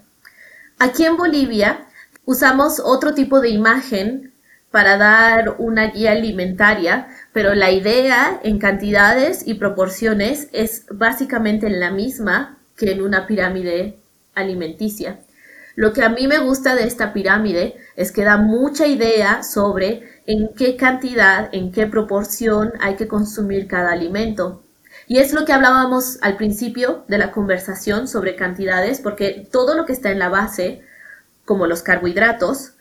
[0.78, 1.88] Aquí en Bolivia
[2.26, 4.34] usamos otro tipo de imagen
[4.72, 11.92] para dar una guía alimentaria, pero la idea en cantidades y proporciones es básicamente la
[11.92, 13.98] misma que en una pirámide
[14.34, 15.22] alimenticia.
[15.76, 20.15] Lo que a mí me gusta de esta pirámide es que da mucha idea sobre
[20.28, 24.64] en qué cantidad, en qué proporción hay que consumir cada alimento.
[25.08, 29.86] Y es lo que hablábamos al principio de la conversación sobre cantidades, porque todo lo
[29.86, 30.82] que está en la base,
[31.46, 32.74] como los carbohidratos,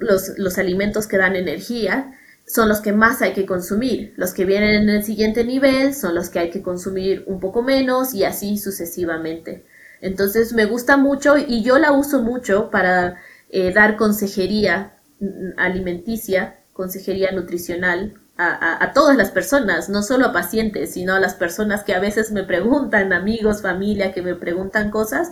[0.00, 2.14] los, alimentos que dan energía
[2.46, 4.14] son los que más hay que consumir.
[4.16, 7.62] Los que vienen en el siguiente nivel son los que hay que consumir un poco
[7.62, 9.64] menos y así sucesivamente.
[10.00, 16.59] Entonces me gusta mucho y yo la uso mucho para eh, dar consejería mm, alimenticia,
[16.80, 21.84] consejería nutricional a, a, todas las personas, no solo a pacientes, sino a las personas
[21.84, 25.28] que a veces me preguntan, amigos, familia, que me preguntan cosas,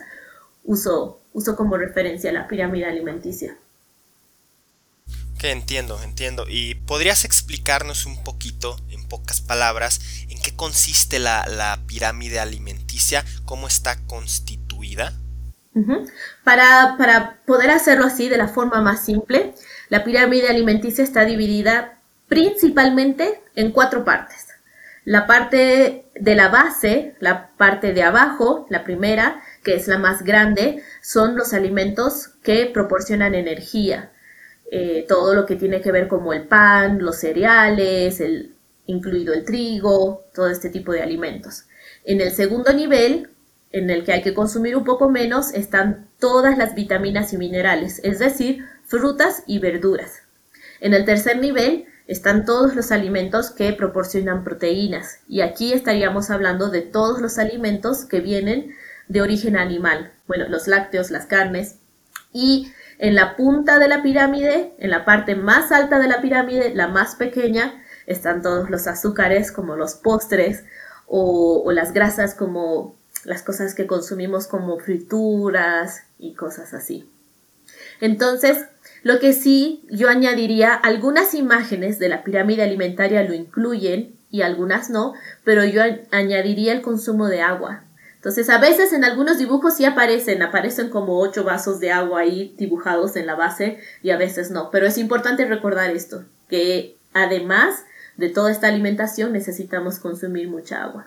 [0.62, 3.56] uso, uso como referencia la pirámide alimenticia.
[5.38, 6.44] Que entiendo, entiendo.
[6.46, 13.68] ¿Y podrías explicarnos un poquito, en pocas palabras, en qué consiste la, pirámide alimenticia, cómo
[13.68, 15.14] está constituida?
[16.42, 19.54] para, para poder hacerlo así de la forma más simple,
[19.88, 21.98] la pirámide alimenticia está dividida
[22.28, 24.48] principalmente en cuatro partes.
[25.04, 30.22] La parte de la base, la parte de abajo, la primera, que es la más
[30.22, 34.12] grande, son los alimentos que proporcionan energía.
[34.70, 38.22] Eh, todo lo que tiene que ver como el pan, los cereales,
[38.84, 41.64] incluido el trigo, todo este tipo de alimentos.
[42.04, 43.30] En el segundo nivel,
[43.72, 48.00] en el que hay que consumir un poco menos, están todas las vitaminas y minerales,
[48.04, 50.22] es decir, frutas y verduras.
[50.80, 56.70] En el tercer nivel están todos los alimentos que proporcionan proteínas y aquí estaríamos hablando
[56.70, 58.74] de todos los alimentos que vienen
[59.06, 61.76] de origen animal, bueno, los lácteos, las carnes
[62.32, 66.74] y en la punta de la pirámide, en la parte más alta de la pirámide,
[66.74, 70.64] la más pequeña, están todos los azúcares como los postres
[71.06, 77.08] o, las grasas como las cosas que consumimos como frituras y cosas así.
[78.00, 78.66] Entonces,
[79.02, 84.90] lo que sí yo añadiría, algunas imágenes de la pirámide alimentaria lo incluyen y algunas
[84.90, 87.84] no, pero yo añadiría el consumo de agua.
[88.16, 92.52] Entonces, a veces en algunos dibujos sí aparecen, aparecen como ocho vasos de agua ahí
[92.58, 94.70] dibujados en la base y a veces no.
[94.72, 97.84] Pero es importante recordar esto, que además
[98.16, 101.06] de toda esta alimentación necesitamos consumir mucha agua.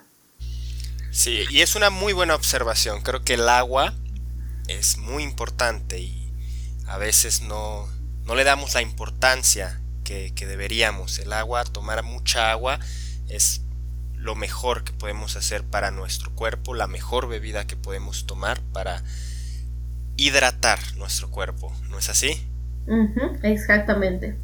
[1.12, 3.02] Sí, y es una muy buena observación.
[3.02, 3.94] Creo que el agua
[4.70, 6.21] es muy importante y
[6.92, 7.88] a veces no,
[8.26, 11.20] no le damos la importancia que, que deberíamos.
[11.20, 12.80] El agua, tomar mucha agua
[13.30, 13.62] es
[14.18, 19.04] lo mejor que podemos hacer para nuestro cuerpo, la mejor bebida que podemos tomar para
[20.18, 22.46] hidratar nuestro cuerpo, ¿no es así?
[23.42, 24.38] exactamente.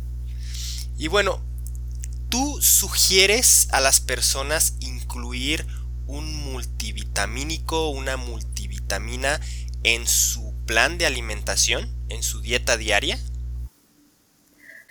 [0.97, 1.41] Y bueno,
[2.29, 5.67] ¿tú sugieres a las personas incluir
[6.05, 9.41] un multivitamínico, una multivitamina
[9.83, 13.17] en su plan de alimentación, en su dieta diaria?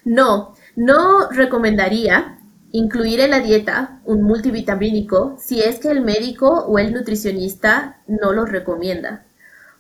[0.04, 2.36] No, no recomendaría
[2.72, 8.34] Incluir en la dieta un multivitamínico si es que el médico o el nutricionista no
[8.34, 9.24] lo recomienda.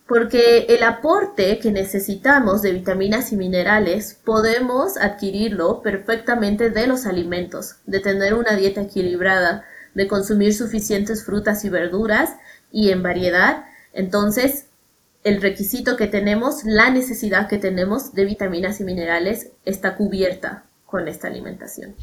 [0.08, 7.76] Porque el aporte que necesitamos de vitaminas y minerales podemos adquirirlo perfectamente de los alimentos,
[7.84, 12.36] de tener una dieta equilibrada, de consumir suficientes frutas y verduras
[12.70, 13.66] y en variedad.
[13.92, 14.68] Entonces,
[15.26, 21.08] el requisito que tenemos, la necesidad que tenemos de vitaminas y minerales está cubierta con
[21.08, 21.96] esta alimentación.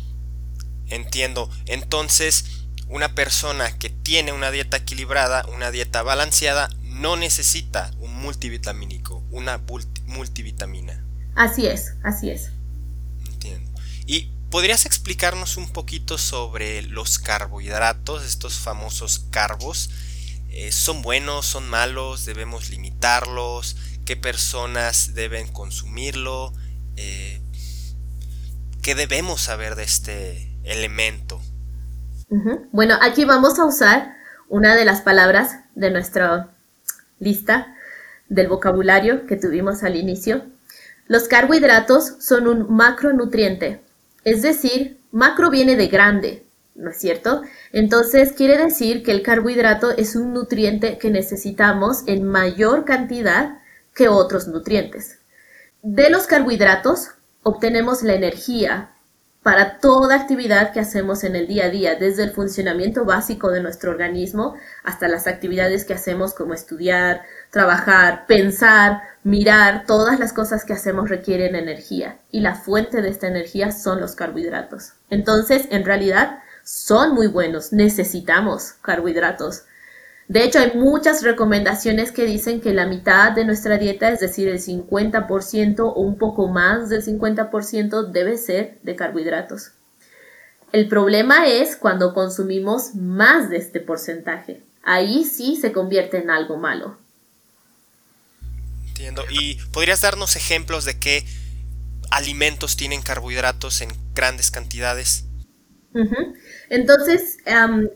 [0.89, 1.49] Entiendo.
[1.65, 9.24] Entonces, una persona que tiene una dieta equilibrada, una dieta balanceada, no necesita un multivitamínico,
[9.32, 9.61] una
[10.05, 11.01] multivitamina.
[11.34, 12.51] Así es, así es.
[13.26, 13.71] Entiendo.
[14.05, 19.91] Y ¿podrías explicarnos un poquito sobre los carbohidratos, estos famosos carbos?
[20.56, 22.26] Eh, ¿Son buenos, son malos?
[22.26, 23.76] ¿Debemos limitarlos?
[24.06, 26.54] ¿Qué personas deben consumirlo?
[26.95, 27.41] Eh,
[28.84, 31.41] ¿Qué debemos saber de este elemento?
[32.72, 34.16] Bueno, aquí vamos a usar
[34.47, 36.49] una de las palabras de nuestra
[37.20, 37.76] lista
[38.30, 40.45] del vocabulario que tuvimos al inicio.
[41.08, 43.82] Los carbohidratos son un macronutriente,
[44.24, 46.45] es decir, macro viene de grande,
[46.76, 47.43] ¿no es cierto?
[47.74, 53.57] Entonces quiere decir que el carbohidrato es un nutriente que necesitamos en mayor cantidad
[53.95, 55.17] que otros nutrientes.
[55.82, 57.09] De los carbohidratos
[57.41, 58.91] obtenemos la energía
[59.41, 63.61] para toda actividad que hacemos en el día a día, desde el funcionamiento básico de
[63.61, 70.63] nuestro organismo hasta las actividades que hacemos como estudiar, trabajar, pensar, mirar, todas las cosas
[70.63, 74.93] que hacemos requieren energía y la fuente de esta energía son los carbohidratos.
[75.09, 79.64] Entonces, en realidad, son muy buenos, necesitamos carbohidratos.
[80.28, 84.47] De hecho, hay muchas recomendaciones que dicen que la mitad de nuestra dieta, es decir,
[84.47, 89.72] el 50% o un poco más del 50%, debe ser de carbohidratos.
[90.72, 94.64] El problema es cuando consumimos más de este porcentaje.
[94.82, 96.97] Ahí sí se convierte en algo malo.
[98.88, 99.24] Entiendo.
[99.30, 101.26] ¿Y podrías darnos ejemplos de qué
[102.09, 105.26] alimentos tienen carbohidratos en grandes cantidades?
[106.70, 107.38] Entonces,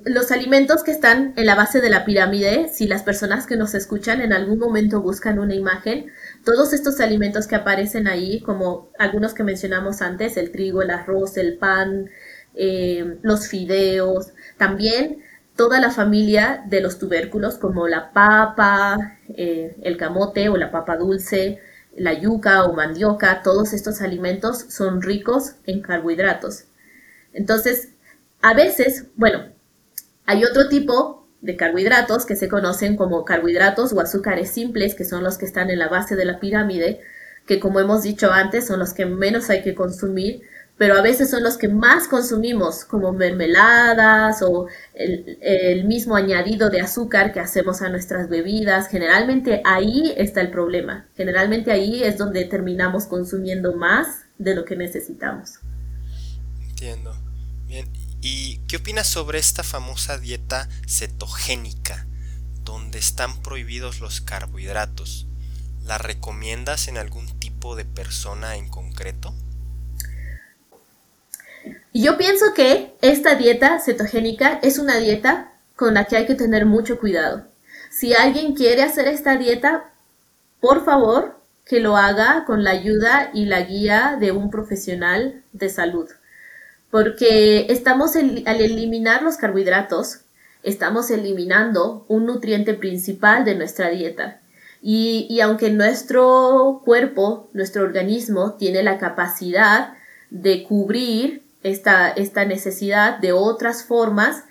[0.05, 3.73] los alimentos que están en la base de la pirámide, si las personas que nos
[3.73, 6.11] escuchan en algún momento buscan una imagen,
[6.43, 11.37] todos estos alimentos que aparecen ahí, como algunos que mencionamos antes, el trigo, el arroz,
[11.37, 12.09] el pan,
[12.55, 15.23] eh, los fideos, también
[15.55, 20.97] toda la familia de los tubérculos como la papa, eh, el camote o la papa
[20.97, 21.59] dulce,
[21.95, 26.65] la yuca o mandioca, todos estos alimentos son ricos en carbohidratos.
[27.33, 27.89] Entonces,
[28.41, 29.45] a veces, bueno,
[30.25, 35.23] hay otro tipo de carbohidratos que se conocen como carbohidratos o azúcares simples, que son
[35.23, 37.01] los que están en la base de la pirámide,
[37.45, 40.41] que como hemos dicho antes son los que menos hay que consumir,
[40.77, 46.81] pero a veces son los que más consumimos, como mermeladas o el, mismo añadido de
[46.81, 48.87] azúcar que hacemos a nuestras bebidas.
[48.87, 51.07] Generalmente ahí está el problema.
[51.15, 55.59] Generalmente ahí es donde terminamos consumiendo más de lo que necesitamos.
[56.69, 57.11] Entiendo.
[57.65, 57.91] Bien,
[58.27, 62.05] ¿y qué opinas sobre esta famosa dieta cetogénica,
[62.65, 65.27] donde están prohibidos los carbohidratos?
[65.85, 69.33] ¿La recomiendas en algún tipo de persona en concreto?
[71.93, 76.65] Yo pienso que esta dieta cetogénica es una dieta con la que hay que tener
[76.65, 77.47] mucho cuidado.
[77.89, 79.93] Si alguien quiere hacer esta dieta,
[80.59, 85.69] por favor, que lo haga con la ayuda y la guía de un profesional de
[85.69, 86.09] salud
[86.89, 90.21] porque estamos al eliminar los carbohidratos,
[90.63, 94.39] estamos eliminando un nutriente principal de nuestra dieta.
[94.81, 99.93] Y, aunque nuestro cuerpo, nuestro organismo tiene la capacidad
[100.29, 104.43] de cubrir esta, esta necesidad de otras formas,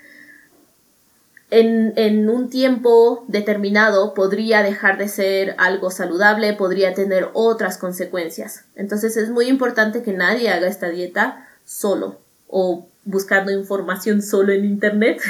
[1.51, 8.65] en, en, un tiempo determinado podría dejar de ser algo saludable, podría tener otras consecuencias.
[8.75, 14.65] Entonces es muy importante que nadie haga esta dieta solo o buscando información solo en
[14.65, 15.21] Internet,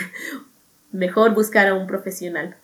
[0.93, 2.57] mejor buscar a un profesional.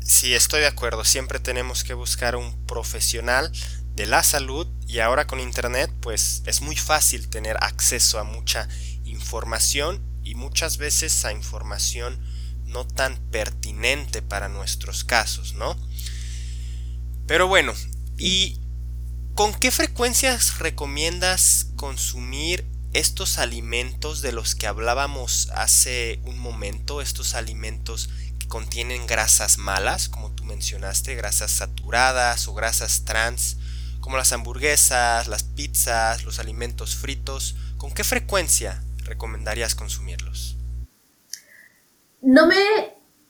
[0.00, 1.04] Sí, estoy de acuerdo.
[1.04, 3.52] Siempre tenemos que buscar un profesional
[3.94, 8.68] de la salud y ahora con Internet pues es muy fácil tener acceso a mucha
[9.04, 12.18] información y muchas veces a información
[12.64, 15.76] no tan pertinente para nuestros casos, ¿no?
[17.26, 17.74] Pero bueno,
[18.16, 18.60] ¿y
[19.34, 22.64] con qué frecuencias recomiendas consumir
[22.98, 30.08] estos alimentos de los que hablábamos hace un momento, estos alimentos que contienen grasas malas,
[30.08, 33.56] como tú mencionaste, grasas saturadas o grasas trans,
[34.00, 40.56] como las hamburguesas, las pizzas, los alimentos fritos, ¿con qué frecuencia recomendarías consumirlos?
[42.20, 42.56] No me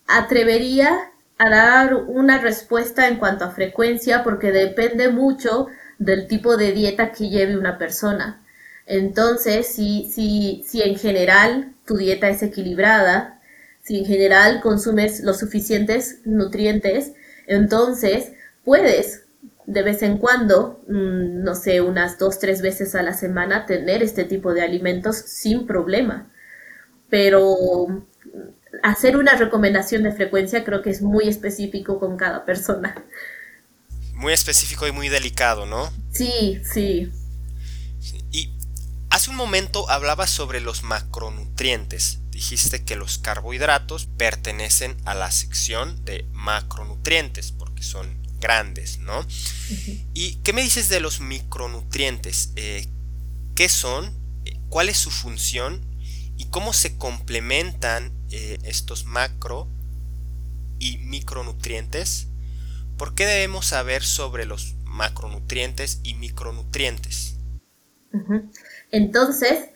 [0.06, 5.66] atrevería a dar una respuesta en cuanto a frecuencia porque depende mucho
[5.98, 8.44] del tipo de dieta que lleve una persona.
[8.88, 13.38] Entonces, si, si, si en general tu dieta es equilibrada,
[13.82, 17.12] si en general consumes los suficientes nutrientes,
[17.46, 18.32] entonces
[18.64, 19.26] puedes
[19.66, 24.02] de vez en cuando, mm, no sé, unas dos, tres veces a la semana tener
[24.02, 26.32] este tipo de alimentos sin problema.
[27.10, 28.06] Pero
[28.82, 33.04] hacer una recomendación de frecuencia creo que es muy específico con cada persona.
[34.14, 35.90] Muy específico y muy delicado, ¿no?
[36.10, 37.12] Sí, sí.
[39.10, 42.20] Hace un momento hablabas sobre los macronutrientes.
[42.30, 49.26] Dijiste que los carbohidratos pertenecen a la sección de macronutrientes porque son grandes, ¿no?
[50.12, 52.52] ¿Y qué me dices de los micronutrientes?
[52.56, 52.86] Eh,
[53.54, 54.14] ¿Qué son?
[54.68, 55.84] ¿Cuál es su función?
[56.36, 59.68] ¿Y cómo se complementan eh, estos macro
[60.78, 62.28] y micronutrientes?
[62.98, 67.38] ¿Por qué debemos saber sobre los macronutrientes y micronutrientes?
[68.90, 69.70] Entonces,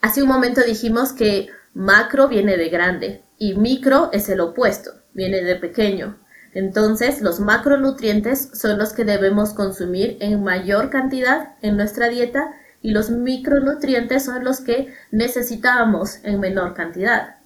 [0.00, 5.42] hace un momento dijimos que macro viene de grande y micro es el opuesto, viene
[5.42, 6.18] de pequeño.
[6.52, 12.52] Entonces, los macronutrientes son los que debemos consumir en mayor cantidad en nuestra dieta
[12.82, 17.36] y los micronutrientes son los que necesitamos en menor cantidad.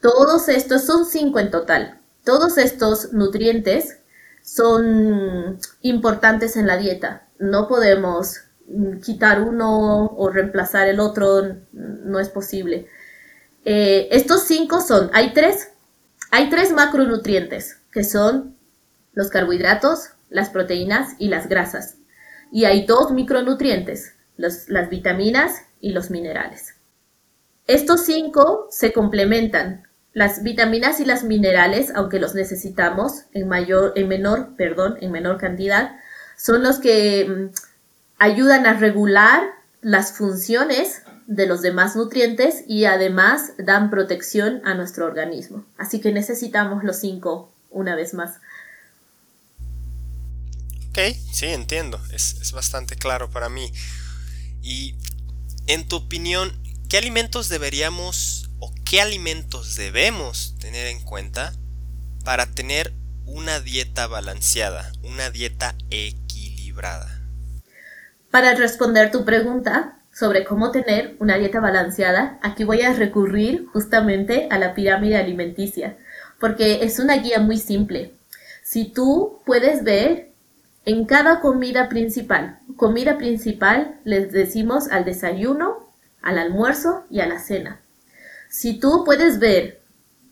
[0.00, 1.98] Todos estos son cinco en total.
[2.24, 3.98] Todos estos nutrientes
[4.42, 7.26] son importantes en la dieta.
[7.38, 8.42] No podemos
[9.04, 12.86] quitar uno o reemplazar el otro, no es posible.
[13.64, 15.72] Eh, estos cinco son, hay tres,
[16.30, 18.56] hay tres macronutrientes que son
[19.12, 21.96] los carbohidratos, las proteínas y las grasas.
[22.52, 26.74] Y hay dos micronutrientes, las vitaminas y los minerales.
[27.66, 29.86] Estos cinco se complementan.
[30.12, 35.38] Las vitaminas y los minerales, aunque los necesitamos en mayor, en menor, perdón, en menor
[35.38, 35.92] cantidad,
[36.36, 37.54] son los que mm,
[38.20, 39.42] ayudan a regular
[39.80, 45.64] las funciones de los demás nutrientes y además dan protección a nuestro organismo.
[45.78, 48.34] Así que necesitamos los cinco una vez más.
[50.90, 50.98] Ok,
[51.32, 51.98] sí, entiendo.
[52.12, 53.72] Es, es bastante claro para mí.
[54.60, 54.96] Y
[55.66, 56.52] en tu opinión,
[56.90, 61.54] ¿qué alimentos deberíamos o qué alimentos debemos tener en cuenta
[62.22, 62.92] para tener
[63.24, 67.09] una dieta balanceada, una dieta equilibrada?
[68.30, 74.46] Para responder tu pregunta sobre cómo tener una dieta balanceada, aquí voy a recurrir justamente
[74.50, 75.96] a la pirámide alimenticia,
[76.38, 78.14] porque es una guía muy simple.
[78.62, 80.30] Si tú puedes ver
[80.84, 87.40] en cada comida principal, comida principal les decimos al desayuno, al almuerzo y a la
[87.40, 87.80] cena.
[88.48, 89.80] Si tú puedes ver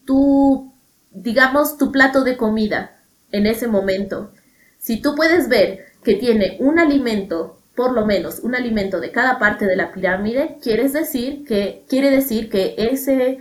[0.04, 0.72] tu,
[1.10, 2.96] digamos, tu plato de comida
[3.32, 4.32] en ese momento,
[4.78, 9.38] si tú puedes ver que tiene un alimento, por lo menos un alimento de cada
[9.38, 10.58] parte de la pirámide,
[10.92, 13.38] decir que, quiere decir que ese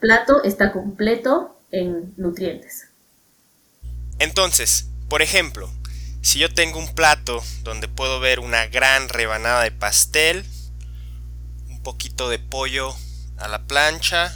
[0.00, 2.88] plato está completo en nutrientes.
[4.18, 5.70] Entonces, por ejemplo,
[6.22, 10.46] si yo tengo un plato donde puedo ver una gran rebanada de pastel,
[11.68, 12.94] un poquito de pollo
[13.36, 14.34] a la plancha,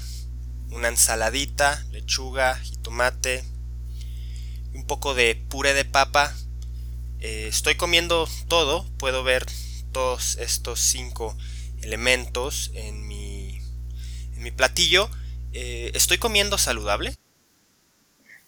[0.72, 3.44] una ensaladita, lechuga, y tomate,
[4.74, 6.34] un poco de puré de papa,
[7.20, 9.46] eh, estoy comiendo todo, puedo ver
[9.92, 11.36] todos estos cinco
[11.82, 13.60] elementos en mi,
[14.34, 15.08] en mi platillo.
[15.52, 17.14] Eh, ¿Estoy comiendo saludable?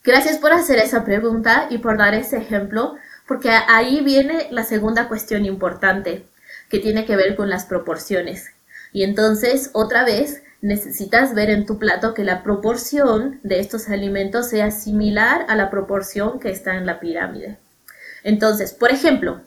[0.03, 2.95] Gracias por hacer esa pregunta y por dar ese ejemplo
[3.31, 6.27] porque ahí viene la segunda cuestión importante,
[6.69, 8.51] que tiene que ver con las proporciones.
[8.93, 14.49] Y entonces, otra vez, necesitas ver en tu plato que la proporción de estos alimentos
[14.49, 17.59] sea similar a la proporción que está en la pirámide.
[18.23, 19.43] Entonces, por ejemplo,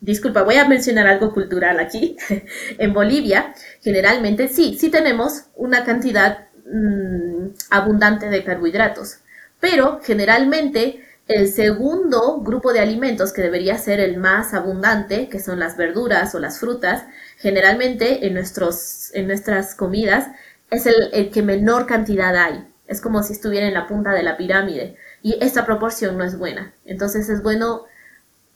[0.00, 2.16] disculpa, voy a mencionar algo cultural aquí.
[2.78, 9.18] en Bolivia, generalmente sí, sí tenemos una cantidad mm, abundante de carbohidratos,
[9.60, 15.60] pero generalmente el segundo grupo de alimentos que debería ser el más abundante, que son
[15.60, 17.04] las verduras o las frutas,
[17.38, 20.28] generalmente en, nuestros, en nuestras comidas
[20.70, 22.66] es el, que menor cantidad hay.
[22.86, 26.38] Es como si estuviera en la punta de la pirámide y esta proporción no es
[26.38, 26.72] buena.
[26.84, 27.84] Entonces es bueno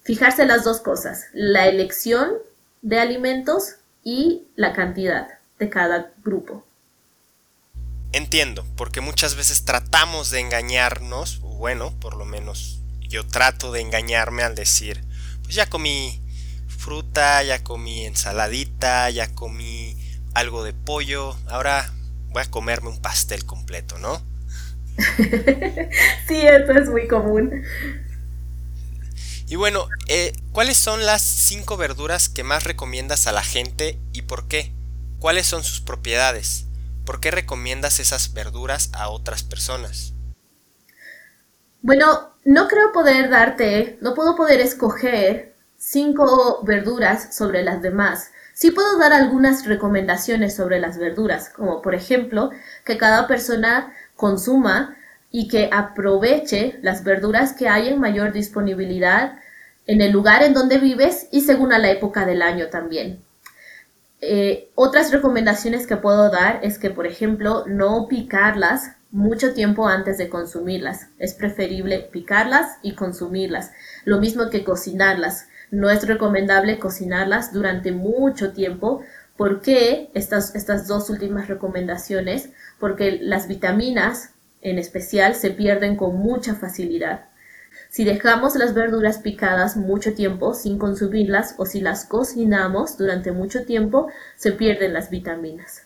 [0.02, 2.32] fijarse las dos cosas, la elección
[2.82, 6.64] de alimentos y la cantidad de cada grupo.
[8.12, 14.42] Entiendo, porque muchas veces tratamos de engañarnos bueno, por lo menos yo trato de engañarme
[14.42, 15.02] al decir,
[15.42, 16.20] pues ya comí
[16.68, 19.96] fruta, ya comí ensaladita, ya comí
[20.34, 21.92] algo de pollo, ahora
[22.28, 24.20] voy a comerme un pastel completo, ¿no?
[26.28, 27.62] sí, eso es muy común.
[29.48, 34.22] Y bueno, eh, ¿cuáles son las cinco verduras que más recomiendas a la gente y
[34.22, 34.72] por qué?
[35.20, 36.66] ¿Cuáles son sus propiedades?
[37.04, 40.14] ¿Por qué recomiendas esas verduras a otras personas?
[41.82, 48.32] Bueno, no creo poder darte, no puedo poder escoger cinco verduras sobre las demás.
[48.54, 52.50] Sí puedo dar algunas recomendaciones sobre las verduras, como por ejemplo
[52.84, 54.96] que cada persona consuma
[55.30, 59.38] y que aproveche las verduras que hay en mayor disponibilidad
[59.86, 63.22] en el lugar en donde vives y según a la época del año también.
[64.20, 70.18] Eh, otras recomendaciones que puedo dar es que, por ejemplo, no picarlas mucho tiempo antes
[70.18, 71.08] de consumirlas.
[71.18, 73.72] Es preferible picarlas y consumirlas.
[74.04, 75.48] Lo mismo que cocinarlas.
[75.70, 79.02] No es recomendable cocinarlas durante mucho tiempo.
[79.36, 82.50] ¿Por qué estas, estas dos últimas recomendaciones?
[82.80, 84.30] Porque las vitaminas
[84.62, 87.26] en especial se pierden con mucha facilidad.
[87.90, 93.64] Si dejamos las verduras picadas mucho tiempo sin consumirlas o si las cocinamos durante mucho
[93.64, 95.82] tiempo, se pierden las vitaminas.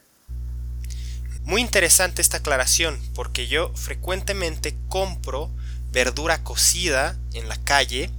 [1.42, 5.50] Muy interesante esta aclaración porque yo frecuentemente compro
[5.92, 8.10] verdura cocida en la calle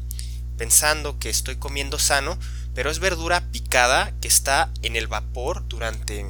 [0.58, 2.38] pensando que estoy comiendo sano,
[2.74, 6.26] pero es verdura picada que está en el vapor durante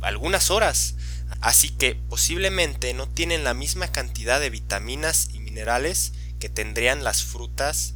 [0.00, 0.94] algunas horas.
[1.40, 7.24] Así que posiblemente no tienen la misma cantidad de vitaminas y minerales que tendrían las
[7.24, 7.94] frutas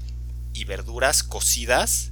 [0.53, 2.11] y verduras cocidas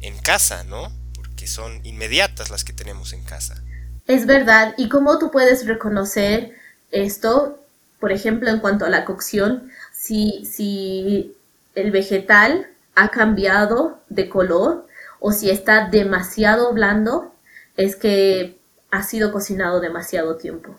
[0.00, 0.92] en casa, ¿no?
[1.14, 3.62] Porque son inmediatas las que tenemos en casa.
[4.06, 4.74] Es verdad.
[4.76, 6.54] ¿Y cómo tú puedes reconocer
[6.90, 7.60] esto?
[8.00, 11.34] Por ejemplo, en cuanto a la cocción, si, si
[11.74, 14.85] el vegetal ha cambiado de color
[15.20, 17.34] o si está demasiado blando,
[17.76, 18.58] es que
[18.90, 20.78] ha sido cocinado demasiado tiempo.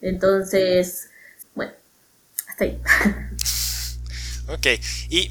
[0.00, 1.10] Entonces,
[1.54, 1.72] bueno,
[2.48, 2.80] hasta ahí.
[4.50, 4.66] Ok,
[5.10, 5.30] y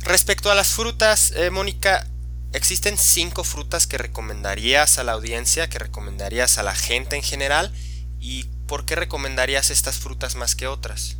[0.00, 2.08] respecto a las frutas, eh, Mónica,
[2.52, 7.70] ¿existen cinco frutas que recomendarías a la audiencia, que recomendarías a la gente en general?
[8.18, 11.18] ¿Y por qué recomendarías estas frutas más que otras?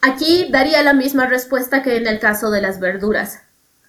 [0.00, 3.40] Aquí daría la misma respuesta que en el caso de las verduras.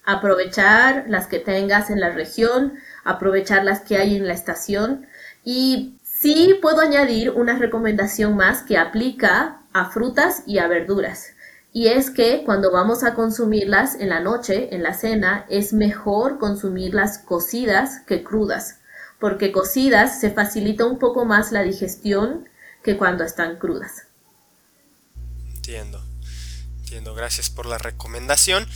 [0.04, 2.74] Aprovechar las que tengas en la región,
[3.04, 5.06] aprovechar las que hay en la estación
[5.44, 11.34] y sí puedo añadir una recomendación más que aplica a frutas y a verduras.
[11.72, 16.38] Y es que cuando vamos a consumirlas en la noche, en la cena, es mejor
[16.38, 18.80] consumirlas cocidas que crudas,
[19.20, 22.48] porque cocidas se facilita un poco más la digestión
[22.82, 24.08] que cuando están crudas.
[25.54, 26.02] Entiendo,
[26.78, 28.66] entiendo, gracias por la recomendación.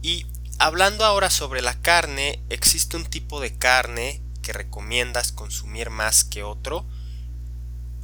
[0.00, 0.26] Y
[0.58, 6.42] hablando ahora sobre la carne, ¿existe un tipo de carne que recomiendas consumir más que
[6.42, 6.84] otro?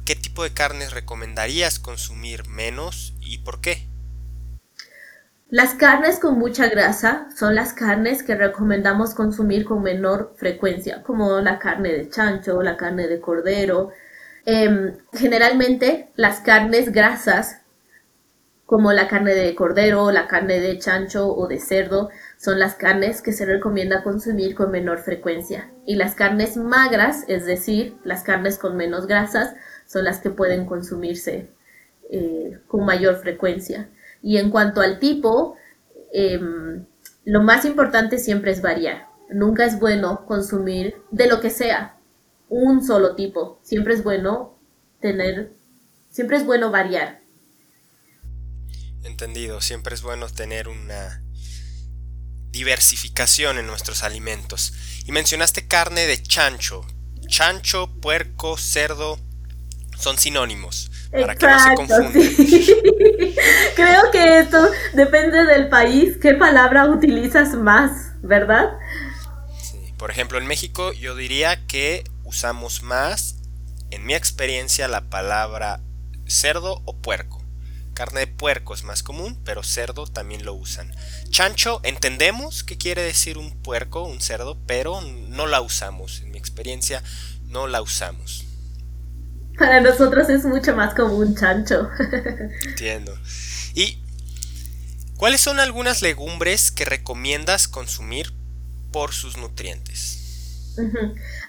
[0.05, 3.87] ¿Qué tipo de carnes recomendarías consumir menos y por qué?
[5.51, 11.41] Las carnes con mucha grasa son las carnes que recomendamos consumir con menor frecuencia, como
[11.41, 13.91] la carne de chancho, la carne de cordero.
[14.45, 17.57] Em, generalmente las carnes grasas,
[18.65, 22.09] como la carne de cordero, la carne de chancho o de cerdo,
[22.41, 25.69] son las carnes que se recomienda consumir con menor frecuencia.
[25.85, 29.53] Y las carnes magras, es decir, las carnes con menos grasas,
[29.85, 31.51] son las que pueden consumirse
[32.09, 33.91] eh, con mayor frecuencia.
[34.23, 35.55] Y en cuanto al tipo,
[36.13, 36.83] em,
[37.25, 39.05] lo más importante siempre es variar.
[39.29, 41.99] Nunca es bueno consumir de lo que sea
[42.49, 43.59] un solo tipo.
[43.61, 44.57] Siempre es bueno
[44.99, 45.51] tener,
[46.09, 47.21] siempre es bueno variar.
[49.03, 51.21] Entendido, siempre es bueno tener una
[52.51, 54.73] diversificación en nuestros alimentos.
[55.05, 56.85] Y mencionaste carne de chancho.
[57.27, 59.19] Chancho, puerco, cerdo
[59.97, 62.13] son sinónimos para que no se confundan.
[63.75, 68.71] Creo que esto depende del país, qué palabra utilizas más, ¿verdad?
[69.61, 69.93] Sí.
[69.97, 73.35] Por ejemplo, en México yo diría que usamos más,
[73.91, 75.81] en mi experiencia, la palabra
[76.25, 77.40] cerdo o puerco.
[78.01, 80.91] Carne de puerco es más común, pero cerdo también lo usan.
[81.29, 86.21] Chancho, entendemos qué quiere decir un puerco, un cerdo, pero no la usamos.
[86.21, 87.03] En mi experiencia,
[87.45, 88.43] no la usamos.
[89.55, 91.91] Para nosotros es mucho más como un chancho.
[92.65, 93.15] Entiendo.
[93.75, 93.99] ¿Y
[95.17, 98.33] cuáles son algunas legumbres que recomiendas consumir
[98.91, 100.20] por sus nutrientes?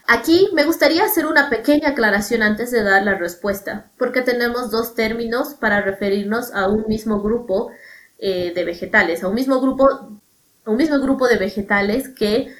[0.06, 4.94] Aquí me gustaría hacer una pequeña aclaración antes de dar la respuesta, porque tenemos dos
[4.94, 7.70] términos para referirnos a un mismo grupo
[8.18, 9.88] eh, de vegetales, a un mismo grupo,
[10.64, 12.52] a un mismo grupo de vegetales que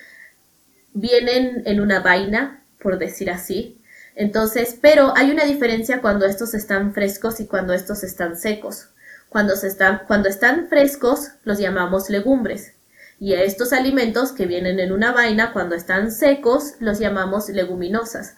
[0.94, 3.82] vienen en una vaina, por decir así,
[4.14, 8.88] entonces, pero hay una diferencia cuando estos están frescos y cuando estos están secos.
[9.28, 12.74] Cuando, se están, cuando están frescos los llamamos legumbres.
[13.22, 18.34] Y a estos alimentos que vienen en una vaina, cuando están secos, los llamamos leguminosas.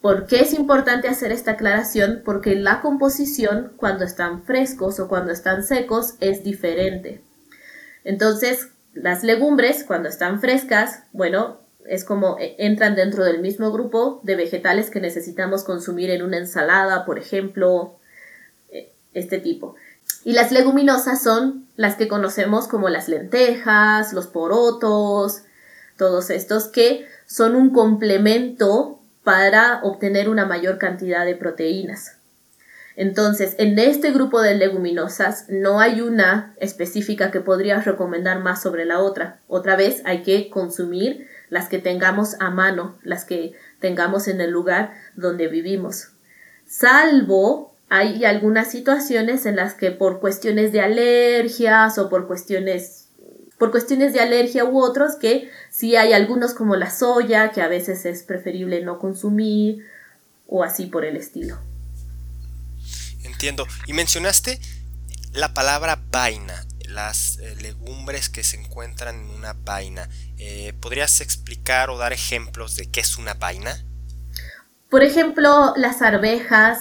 [0.00, 2.22] ¿Por qué es importante hacer esta aclaración?
[2.24, 7.20] Porque la composición cuando están frescos o cuando están secos es diferente.
[8.04, 14.20] Entonces, las legumbres cuando están frescas, bueno, es como eh, entran dentro del mismo grupo
[14.22, 17.98] de vegetales que necesitamos consumir en una ensalada, por ejemplo,
[18.68, 19.74] eh, este tipo.
[20.24, 25.42] Y las leguminosas son las que conocemos como las lentejas, los porotos,
[25.96, 32.16] todos estos que son un complemento para obtener una mayor cantidad de proteínas.
[32.96, 38.86] Entonces, en este grupo de leguminosas no hay una específica que podría recomendar más sobre
[38.86, 39.40] la otra.
[39.48, 44.50] Otra vez hay que consumir las que tengamos a mano, las que tengamos en el
[44.50, 46.12] lugar donde vivimos.
[46.66, 53.04] Salvo hay algunas situaciones en las que por cuestiones de alergias o por cuestiones
[53.58, 57.68] por cuestiones de alergia u otros que sí hay algunos como la soya que a
[57.68, 59.86] veces es preferible no consumir
[60.46, 61.58] o así por el estilo.
[63.24, 63.66] Entiendo.
[63.86, 64.60] Y mencionaste
[65.32, 70.08] la palabra vaina, las eh, legumbres que se encuentran en una vaina.
[70.38, 73.84] Eh, ¿Podrías explicar o dar ejemplos de qué es una vaina?
[74.90, 76.78] Por ejemplo, las arvejas,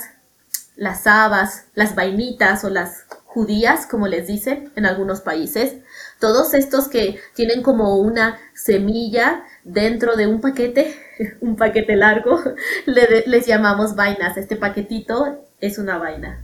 [0.76, 5.76] las habas, las vainitas o las judías, como les dicen en algunos países.
[6.19, 10.95] Todos estos que tienen como una semilla dentro de un paquete,
[11.41, 12.41] un paquete largo,
[12.86, 14.38] les llamamos vainas.
[14.38, 16.41] Este paquetito es una vaina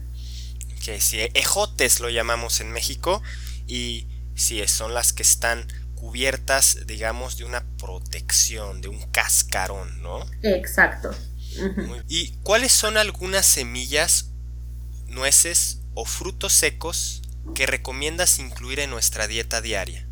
[0.82, 3.22] que si ejotes lo llamamos en México
[3.68, 10.26] y si son las que están cubiertas, digamos, de una protección, de un cascarón, ¿no?
[10.42, 11.12] Exacto.
[12.08, 14.32] ¿Y cuáles son algunas semillas,
[15.08, 17.22] nueces o frutos secos
[17.56, 20.08] que recomiendas incluir en nuestra dieta diaria?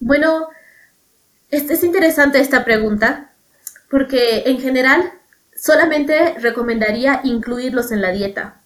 [0.00, 0.48] Bueno,
[1.50, 3.32] es, es interesante esta pregunta
[3.90, 5.12] porque en general
[5.56, 8.62] solamente recomendaría incluirlos en la dieta.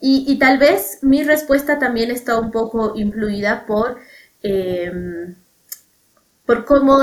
[0.00, 3.98] Y, tal vez mi respuesta también está un poco influida por,
[4.42, 5.34] em,
[6.46, 7.02] por cómo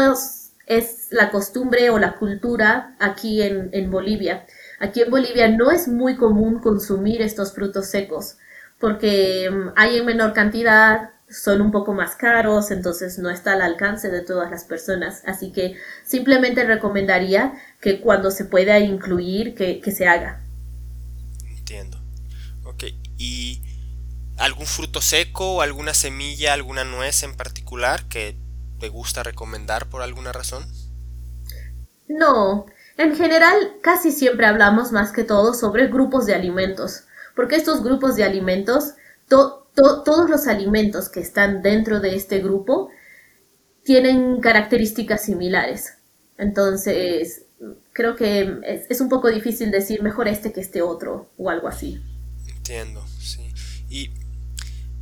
[0.67, 4.45] es, la costumbre o la cultura aquí en, en Bolivia.
[4.79, 8.37] Aquí en Bolivia no es muy común consumir estos frutos secos
[8.79, 13.61] porque em, hay en menor cantidad, son un poco más caros, entonces no está al
[13.61, 15.23] alcance de todas las personas.
[15.25, 20.43] Así que simplemente recomendaría que cuando se pueda incluir, que, se haga.
[21.49, 21.99] Entiendo.
[22.63, 22.83] Ok,
[23.17, 23.61] ¿y
[24.37, 28.37] algún fruto seco, alguna semilla, alguna nuez en particular que
[28.85, 30.63] te gusta recomendar por alguna razón?
[32.07, 32.67] No,
[32.97, 37.05] en general casi siempre hablamos más que todo sobre grupos de alimentos,
[37.35, 38.93] porque estos grupos de alimentos,
[39.27, 42.91] todos los alimentos que están dentro de este grupo
[43.83, 45.97] tienen características similares.
[46.37, 47.47] Entonces,
[47.91, 52.03] creo que es, un poco difícil decir mejor este que este otro o algo así.
[52.47, 53.51] Entiendo, sí.
[53.89, 54.11] Y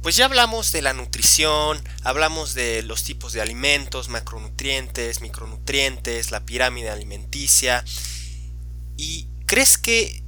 [0.04, 6.46] pues ya hablamos de la nutrición, hablamos de los tipos de alimentos, macronutrientes, micronutrientes, la
[6.46, 7.84] pirámide alimenticia.
[8.98, 10.24] ¿Y crees que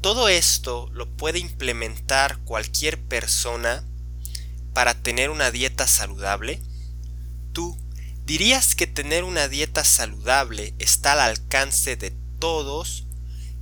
[0.00, 3.84] todo esto lo puede implementar cualquier persona
[4.72, 6.60] para tener una dieta saludable.
[7.52, 7.76] ¿Tú
[8.24, 13.04] dirías que tener una dieta saludable está al alcance de todos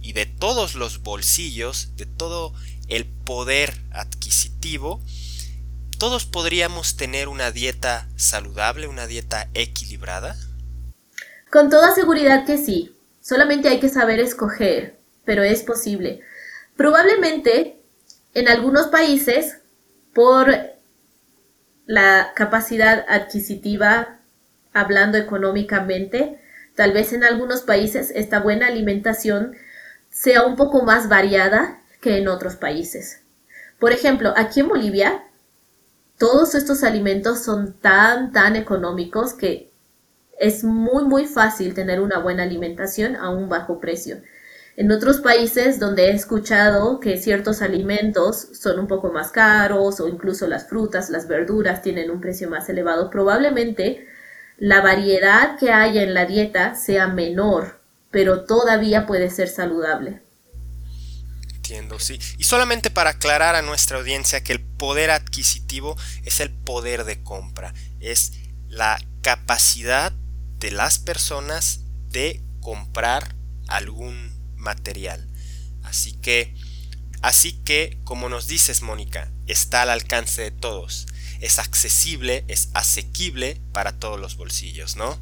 [0.01, 2.55] y de todos los bolsillos, de todo
[2.89, 5.03] el poder adquisitivo?
[5.99, 10.37] ¿Todos podríamos tener una dieta saludable, una dieta equilibrada?
[11.51, 12.97] Con toda seguridad que sí.
[13.21, 16.21] Solamente hay que saber escoger, pero es posible.
[16.77, 17.81] Probablemente
[18.33, 19.59] en algunos países,
[20.15, 20.55] por
[21.87, 24.21] la capacidad adquisitiva,
[24.73, 26.41] hablando económicamente,
[26.77, 29.57] tal vez en algunos países esta buena alimentación
[30.11, 33.23] sea un poco más variada que en otros países.
[33.81, 35.25] Por ejemplo, aquí en Bolivia,
[36.19, 39.71] todos estos alimentos son tan, tan económicos que
[40.39, 44.19] es muy, muy fácil tener una buena alimentación a un bajo precio.
[44.77, 50.09] En otros países donde he escuchado que ciertos alimentos son un poco más caros o
[50.09, 54.07] incluso las frutas, las verduras tienen un precio más elevado, probablemente
[54.57, 60.23] la variedad que haya en la dieta sea menor, pero todavía puede ser saludable.
[62.39, 67.23] Y solamente para aclarar a nuestra audiencia que el poder adquisitivo es el poder de
[67.23, 68.33] compra, es
[68.69, 70.13] la capacidad
[70.59, 73.35] de las personas de comprar
[73.69, 75.27] algún material.
[75.83, 76.55] Así que,
[77.23, 81.07] así que, como nos dices, Mónica, está al alcance de todos.
[81.41, 85.19] Es accesible, es asequible para todos los bolsillos, ¿no?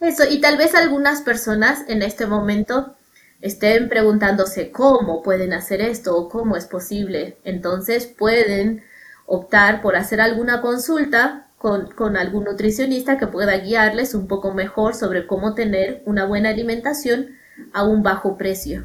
[0.00, 2.96] Eso, y tal vez algunas personas en este momento
[3.40, 7.38] estén preguntándose cómo pueden hacer esto o cómo es posible.
[7.44, 8.84] Entonces pueden
[9.26, 14.94] optar por hacer alguna consulta con, con, algún nutricionista que pueda guiarles un poco mejor
[14.94, 17.36] sobre cómo tener una buena alimentación
[17.72, 18.84] a un bajo precio.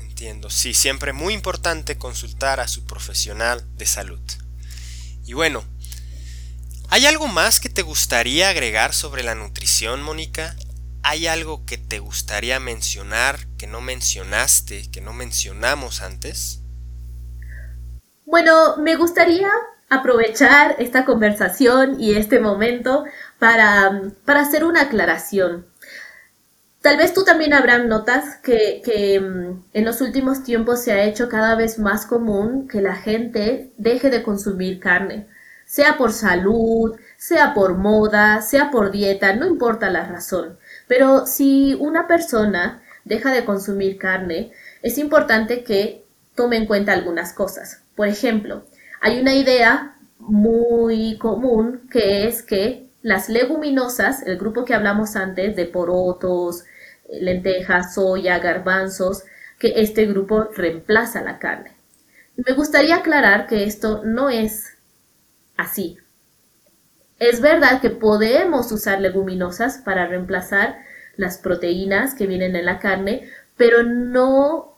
[0.00, 4.20] Entiendo, sí, siempre muy importante consultar a su profesional de salud.
[5.24, 5.64] Y bueno,
[6.92, 10.54] ¿Hay algo más que te gustaría agregar sobre la nutrición, Mónica?
[11.04, 16.60] ¿Hay algo que te gustaría mencionar que no mencionaste, que no mencionamos antes?
[18.24, 19.50] Bueno, me gustaría
[19.90, 23.04] aprovechar esta conversación y este momento
[23.40, 25.66] para, para hacer una aclaración.
[26.80, 31.04] Tal vez tú también habrán notas que, que, mm, en los últimos tiempos se ha
[31.04, 35.28] hecho cada vez más común que la gente deje de consumir carne,
[35.66, 40.58] sea por salud, sea por moda, sea por dieta, no importa la razón.
[40.94, 47.32] Pero si una persona deja de consumir carne, es importante que tome en cuenta algunas
[47.32, 47.82] cosas.
[47.96, 48.66] Por ejemplo,
[49.00, 55.56] hay una idea muy común que es que las leguminosas, el grupo que hablamos antes
[55.56, 56.64] de porotos,
[57.08, 59.24] lentejas, soya, garbanzos,
[59.58, 61.72] que este grupo reemplaza la carne.
[62.36, 64.74] Me gustaría aclarar que esto no es
[65.56, 65.96] así.
[67.22, 70.80] Es verdad que podemos usar leguminosas para reemplazar
[71.16, 74.76] las proteínas que vienen en la carne, pero no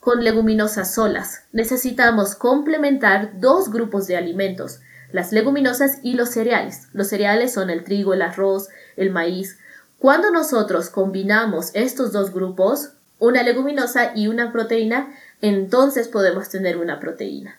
[0.00, 1.42] con leguminosas solas.
[1.52, 4.80] Necesitamos complementar dos grupos de alimentos,
[5.12, 6.88] las leguminosas y los cereales.
[6.94, 9.58] Los cereales son el trigo, el arroz, el maíz.
[9.98, 16.98] Cuando nosotros combinamos estos dos grupos, una leguminosa y una proteína, entonces podemos tener una
[16.98, 17.58] proteína.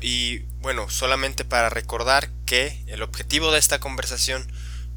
[0.00, 4.46] Y bueno, solamente para recordar que el objetivo de esta conversación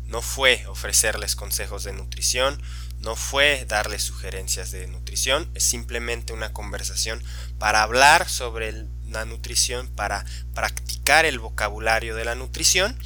[0.05, 2.61] no fue ofrecerles consejos de nutrición,
[2.99, 7.23] no fue darles sugerencias de nutrición, es simplemente una conversación
[7.59, 12.97] para hablar sobre la nutrición, para practicar el vocabulario de la nutrición.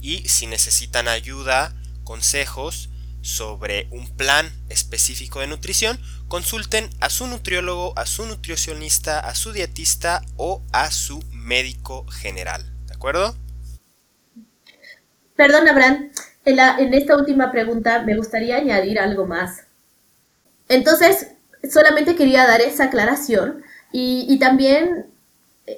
[0.00, 2.88] Y si necesitan ayuda, consejos
[3.22, 6.00] sobre un plan específico de nutrición,
[6.30, 12.62] consulten a su nutriólogo, a su nutricionista, a su dietista o a su médico general.
[12.86, 13.34] ¿De acuerdo?
[15.34, 16.12] Perdón, Abraham.
[16.44, 19.64] En, esta última pregunta me gustaría añadir algo más.
[20.68, 21.32] Entonces,
[21.68, 25.06] solamente quería dar esa aclaración y, también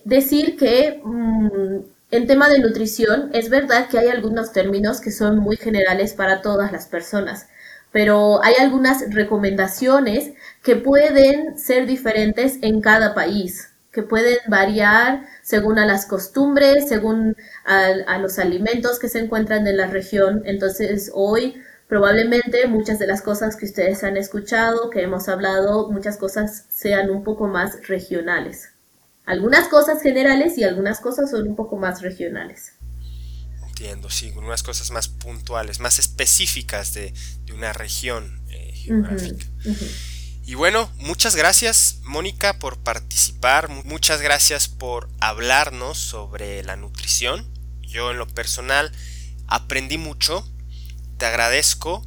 [0.05, 1.78] decir que mm,
[2.11, 6.42] en tema de nutrición es verdad que hay algunos términos que son muy generales para
[6.42, 7.46] todas las personas,
[7.90, 10.32] pero hay algunas recomendaciones
[10.63, 17.37] que pueden ser diferentes en cada país, que pueden variar según a las costumbres, según
[17.65, 20.43] a, los alimentos que se encuentran en la región.
[20.47, 26.17] Entonces hoy probablemente muchas de las cosas que ustedes han escuchado, que hemos hablado, muchas
[26.17, 28.71] cosas sean un poco más regionales.
[29.27, 32.75] Algunas cosas generales y algunas cosas son un poco más regionales.
[33.69, 37.13] Entiendo, sí, unas cosas más puntuales, más específicas de,
[37.53, 39.45] una región eh, geográfica.
[40.53, 47.48] Y bueno, muchas gracias Mónica por participar, muchas gracias por hablarnos sobre la nutrición.
[47.80, 48.92] Yo en lo personal
[49.46, 50.46] aprendí mucho,
[51.16, 52.07] te agradezco,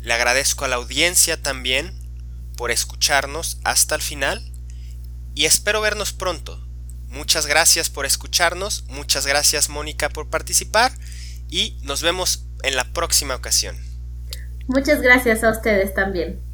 [0.00, 1.92] le agradezco a la audiencia también
[2.56, 4.52] por escucharnos hasta el final
[5.34, 6.64] y espero vernos pronto.
[7.08, 10.92] Muchas gracias por escucharnos, muchas gracias Mónica por participar
[11.48, 13.76] y nos vemos en la próxima ocasión.
[14.68, 16.51] Muchas gracias a ustedes también.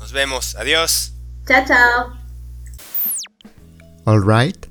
[0.00, 0.56] Nos vemos.
[0.56, 1.12] Adiós.
[1.46, 2.12] Chao, chao.
[4.06, 4.66] All right.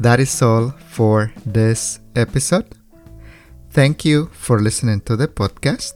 [0.00, 2.66] That is all for this episode.
[3.72, 5.94] Thank you for listening to the podcast.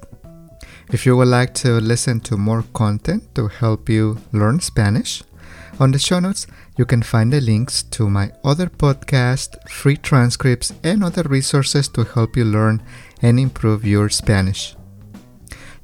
[0.92, 5.22] If you would like to listen to more content to help you learn Spanish,
[5.78, 10.72] on the show notes you can find the links to my other podcast, free transcripts,
[10.82, 12.82] and other resources to help you learn
[13.22, 14.74] and improve your Spanish.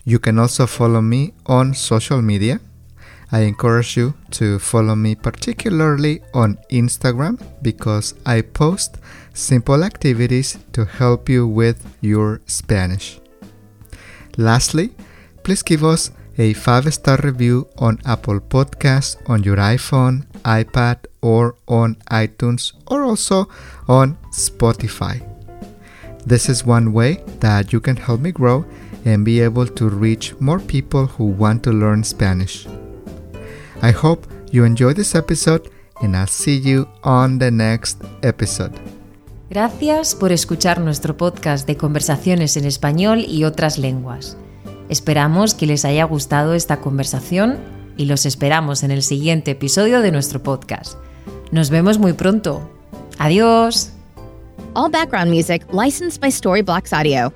[0.04, 2.60] You can also follow me on social media.
[3.30, 8.98] I encourage you to follow me particularly on Instagram because I post
[9.34, 13.20] simple activities to help you with your Spanish.
[14.38, 14.94] Lastly,
[15.42, 21.56] please give us a 5 star review on Apple Podcasts on your iPhone, iPad, or
[21.66, 23.48] on iTunes, or also
[23.88, 25.20] on Spotify.
[26.24, 28.64] This is one way that you can help me grow
[29.04, 32.66] and be able to reach more people who want to learn Spanish.
[33.82, 35.70] I hope you enjoy this episode
[36.00, 38.72] and I'll see you on the next episode.
[39.50, 44.36] Gracias por escuchar nuestro podcast de conversaciones en español y otras lenguas.
[44.88, 47.58] Esperamos que les haya gustado esta conversación
[47.96, 50.98] y los esperamos en el siguiente episodio de nuestro podcast.
[51.50, 52.70] Nos vemos muy pronto.
[53.18, 53.90] Adiós.
[54.74, 57.32] All background music licensed by Storyblocks Audio.